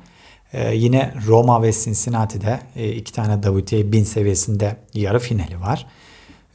E, 0.52 0.74
yine 0.76 1.14
Roma 1.26 1.62
ve 1.62 1.72
Cincinnati'de 1.72 2.60
e, 2.76 2.92
iki 2.92 3.12
tane 3.12 3.42
WTA 3.42 3.92
1000 3.92 4.04
seviyesinde 4.04 4.76
yarı 4.94 5.18
finali 5.18 5.60
var. 5.60 5.86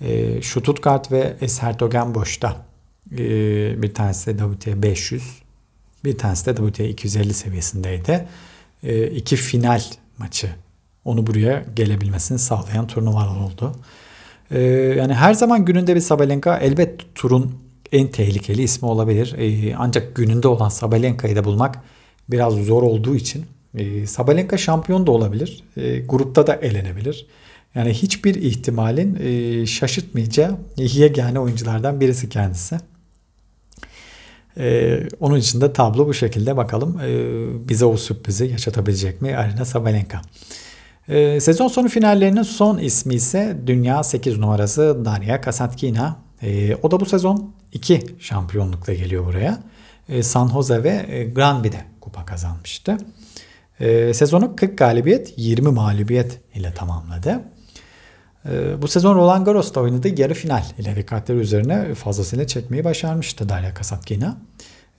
E, 0.01 0.41
Stuttgart 0.41 1.12
ve 1.12 1.36
Eshertogenbosch'ta 1.41 2.65
e, 3.12 3.17
bir 3.81 3.93
tanesi 3.93 4.39
de 4.39 4.43
WTA 4.43 4.83
500, 4.83 5.23
bir 6.05 6.17
tanesi 6.17 6.45
de 6.45 6.55
WTA 6.55 6.83
250 6.83 7.33
seviyesindeydi. 7.33 8.27
E, 8.83 9.07
iki 9.07 9.36
final 9.36 9.81
maçı 10.17 10.49
onu 11.05 11.27
buraya 11.27 11.65
gelebilmesini 11.75 12.39
sağlayan 12.39 12.88
turnuvalar 12.88 13.38
oldu. 13.38 13.75
Ee, 14.51 14.60
yani 14.97 15.13
her 15.13 15.33
zaman 15.33 15.65
gününde 15.65 15.95
bir 15.95 15.99
Sabalenka 15.99 16.57
elbet 16.57 17.15
turun 17.15 17.55
en 17.91 18.07
tehlikeli 18.07 18.62
ismi 18.62 18.88
olabilir. 18.88 19.36
Ee, 19.38 19.75
ancak 19.77 20.15
gününde 20.15 20.47
olan 20.47 20.69
Sabalenka'yı 20.69 21.36
da 21.36 21.43
bulmak 21.43 21.83
biraz 22.29 22.53
zor 22.53 22.83
olduğu 22.83 23.15
için 23.15 23.45
e, 23.75 24.08
Sabalenka 24.08 24.58
şampiyon 24.58 25.08
da 25.08 25.12
olabilir. 25.12 25.63
E, 25.77 25.99
grupta 25.99 26.47
da 26.47 26.56
elenebilir. 26.56 27.27
Yani 27.75 27.93
hiçbir 27.93 28.36
ihtimalin 28.36 29.17
e, 29.23 29.65
şaşırtmayacağı 29.65 30.58
yegane 30.77 31.39
oyunculardan 31.39 32.01
birisi 32.01 32.30
kendisi. 32.30 32.80
Ee, 34.60 35.08
onun 35.19 35.38
için 35.38 35.62
de 35.62 35.73
tablo 35.73 36.08
bu 36.08 36.13
şekilde 36.13 36.58
bakalım 36.58 36.99
e, 36.99 37.10
bize 37.69 37.86
o 37.86 37.97
sürprizi 37.97 38.45
yaşatabilecek 38.45 39.21
mi 39.21 39.38
Arina 39.38 39.65
Sabalenka. 39.65 40.21
Ee, 41.10 41.39
sezon 41.39 41.67
sonu 41.67 41.89
finallerinin 41.89 42.41
son 42.41 42.77
ismi 42.77 43.15
ise 43.15 43.58
Dünya 43.67 44.03
8 44.03 44.38
numarası 44.38 45.06
Daria 45.06 45.41
Kasatkina. 45.41 46.19
Ee, 46.43 46.75
o 46.75 46.91
da 46.91 46.99
bu 46.99 47.06
sezon 47.06 47.53
2 47.73 48.01
şampiyonlukla 48.19 48.93
geliyor 48.93 49.25
buraya. 49.25 49.60
Ee, 50.10 50.23
San 50.23 50.47
Jose 50.47 50.84
ve 50.84 51.06
e, 51.10 51.23
Granby'de 51.23 51.82
kupa 52.01 52.25
kazanmıştı. 52.25 52.97
Ee, 53.82 54.13
sezonu 54.13 54.56
40 54.56 54.78
galibiyet 54.78 55.34
20 55.38 55.70
mağlubiyet 55.70 56.40
ile 56.56 56.74
tamamladı. 56.74 57.42
Ee, 58.46 58.82
bu 58.82 58.88
sezon 58.88 59.16
Roland 59.16 59.46
Garros'ta 59.46 59.82
oynadığı 59.82 60.22
yarı 60.22 60.34
final 60.34 60.63
ile 60.80 60.96
rekatleri 60.96 61.38
üzerine 61.38 61.96
fazlasıyla 61.96 62.48
çekmeyi 62.48 62.84
başarmıştı 62.84 63.50
Daria 63.50 63.74
Kasatkina. 63.74 64.38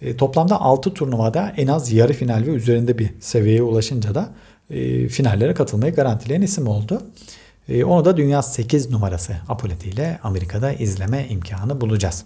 Ee, 0.02 0.16
toplamda 0.16 0.60
6 0.60 0.94
turnuvada 0.94 1.52
en 1.56 1.66
az 1.66 1.92
yarı 1.92 2.12
final 2.12 2.42
ve 2.46 2.50
üzerinde 2.50 2.98
bir 2.98 3.10
seviyeye 3.20 3.62
ulaşınca 3.62 4.14
da 4.14 4.28
e, 4.70 5.08
finallere 5.08 5.54
katılmayı 5.54 5.94
garantileyen 5.94 6.42
isim 6.42 6.68
oldu. 6.68 7.02
E, 7.68 7.84
onu 7.84 8.04
da 8.04 8.16
dünya 8.16 8.42
8 8.42 8.90
numarası 8.90 9.36
Apoleti 9.48 9.88
ile 9.88 10.18
Amerika'da 10.22 10.72
izleme 10.72 11.26
imkanı 11.28 11.80
bulacağız. 11.80 12.24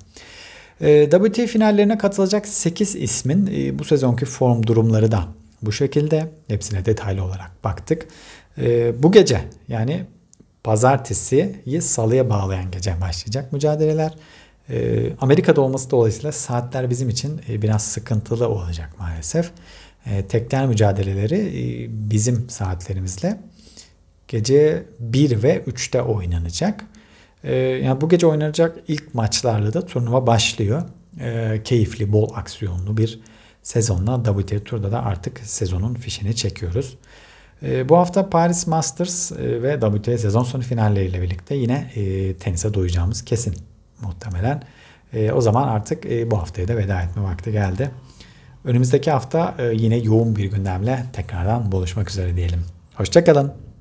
E, 0.81 1.11
WTA 1.11 1.47
finallerine 1.47 1.99
katılacak 1.99 2.47
8 2.49 2.97
ismin 2.97 3.51
e, 3.55 3.79
bu 3.79 3.85
sezonki 3.85 4.25
form 4.25 4.67
durumları 4.67 5.13
da 5.13 5.25
bu 5.63 5.73
şekilde. 5.73 6.29
Hepsine 6.49 6.85
detaylı 6.85 7.25
olarak 7.25 7.65
baktık. 7.65 8.07
E, 8.59 9.03
bu 9.03 9.13
gece 9.13 9.41
yani 9.69 10.07
pazartesiyi 10.65 11.83
salıya 11.83 12.31
bağlayan 12.31 12.71
gece 12.71 13.01
başlayacak 13.01 13.53
mücadeleler. 13.53 14.15
E, 14.71 15.09
Amerika'da 15.21 15.61
olması 15.61 15.91
dolayısıyla 15.91 16.33
saatler 16.33 16.91
bizim 16.91 17.09
için 17.09 17.41
e, 17.49 17.63
biraz 17.63 17.83
sıkıntılı 17.83 18.49
olacak 18.49 18.91
maalesef. 18.99 19.51
E, 20.07 20.27
tekler 20.27 20.67
mücadeleleri 20.67 21.87
bizim 21.91 22.51
saatlerimizle 22.51 23.41
gece 24.29 24.83
1 24.99 25.43
ve 25.43 25.63
3'te 25.67 26.03
oynanacak. 26.03 26.85
Yani 27.83 28.01
bu 28.01 28.09
gece 28.09 28.27
oynanacak 28.27 28.79
ilk 28.89 29.15
maçlarla 29.15 29.73
da 29.73 29.87
turnuva 29.87 30.27
başlıyor. 30.27 30.83
Keyifli, 31.65 32.13
bol 32.13 32.35
aksiyonlu 32.35 32.97
bir 32.97 33.21
sezonla 33.63 34.23
WTA 34.25 34.65
Tur'da 34.65 34.93
da 34.93 35.05
artık 35.05 35.39
sezonun 35.39 35.95
fişini 35.95 36.37
çekiyoruz. 36.37 36.97
E, 37.63 37.89
bu 37.89 37.97
hafta 37.97 38.31
Paris 38.31 38.67
Masters 38.67 39.33
e, 39.33 39.63
ve 39.63 39.81
WTA 39.81 40.19
sezon 40.19 40.43
sonu 40.43 40.63
finalleriyle 40.63 41.23
birlikte 41.23 41.55
yine 41.55 41.91
e, 41.95 42.35
tenise 42.35 42.75
doyacağımız 42.75 43.25
kesin 43.25 43.55
muhtemelen. 44.01 44.63
E, 45.13 45.33
o 45.33 45.41
zaman 45.41 45.69
artık 45.69 46.05
bu 46.31 46.39
haftaya 46.39 46.69
da 46.69 46.77
veda 46.77 47.03
etme 47.03 47.23
vakti 47.23 47.53
geldi. 47.53 47.91
Önümüzdeki 48.65 49.11
hafta 49.11 49.55
yine 49.73 49.97
yoğun 49.97 50.37
bir 50.37 50.45
gündemle 50.45 51.05
tekrardan 51.13 51.73
buluşmak 51.73 52.11
üzere 52.11 52.37
diyelim. 52.37 52.65
Hoşçakalın. 52.95 53.72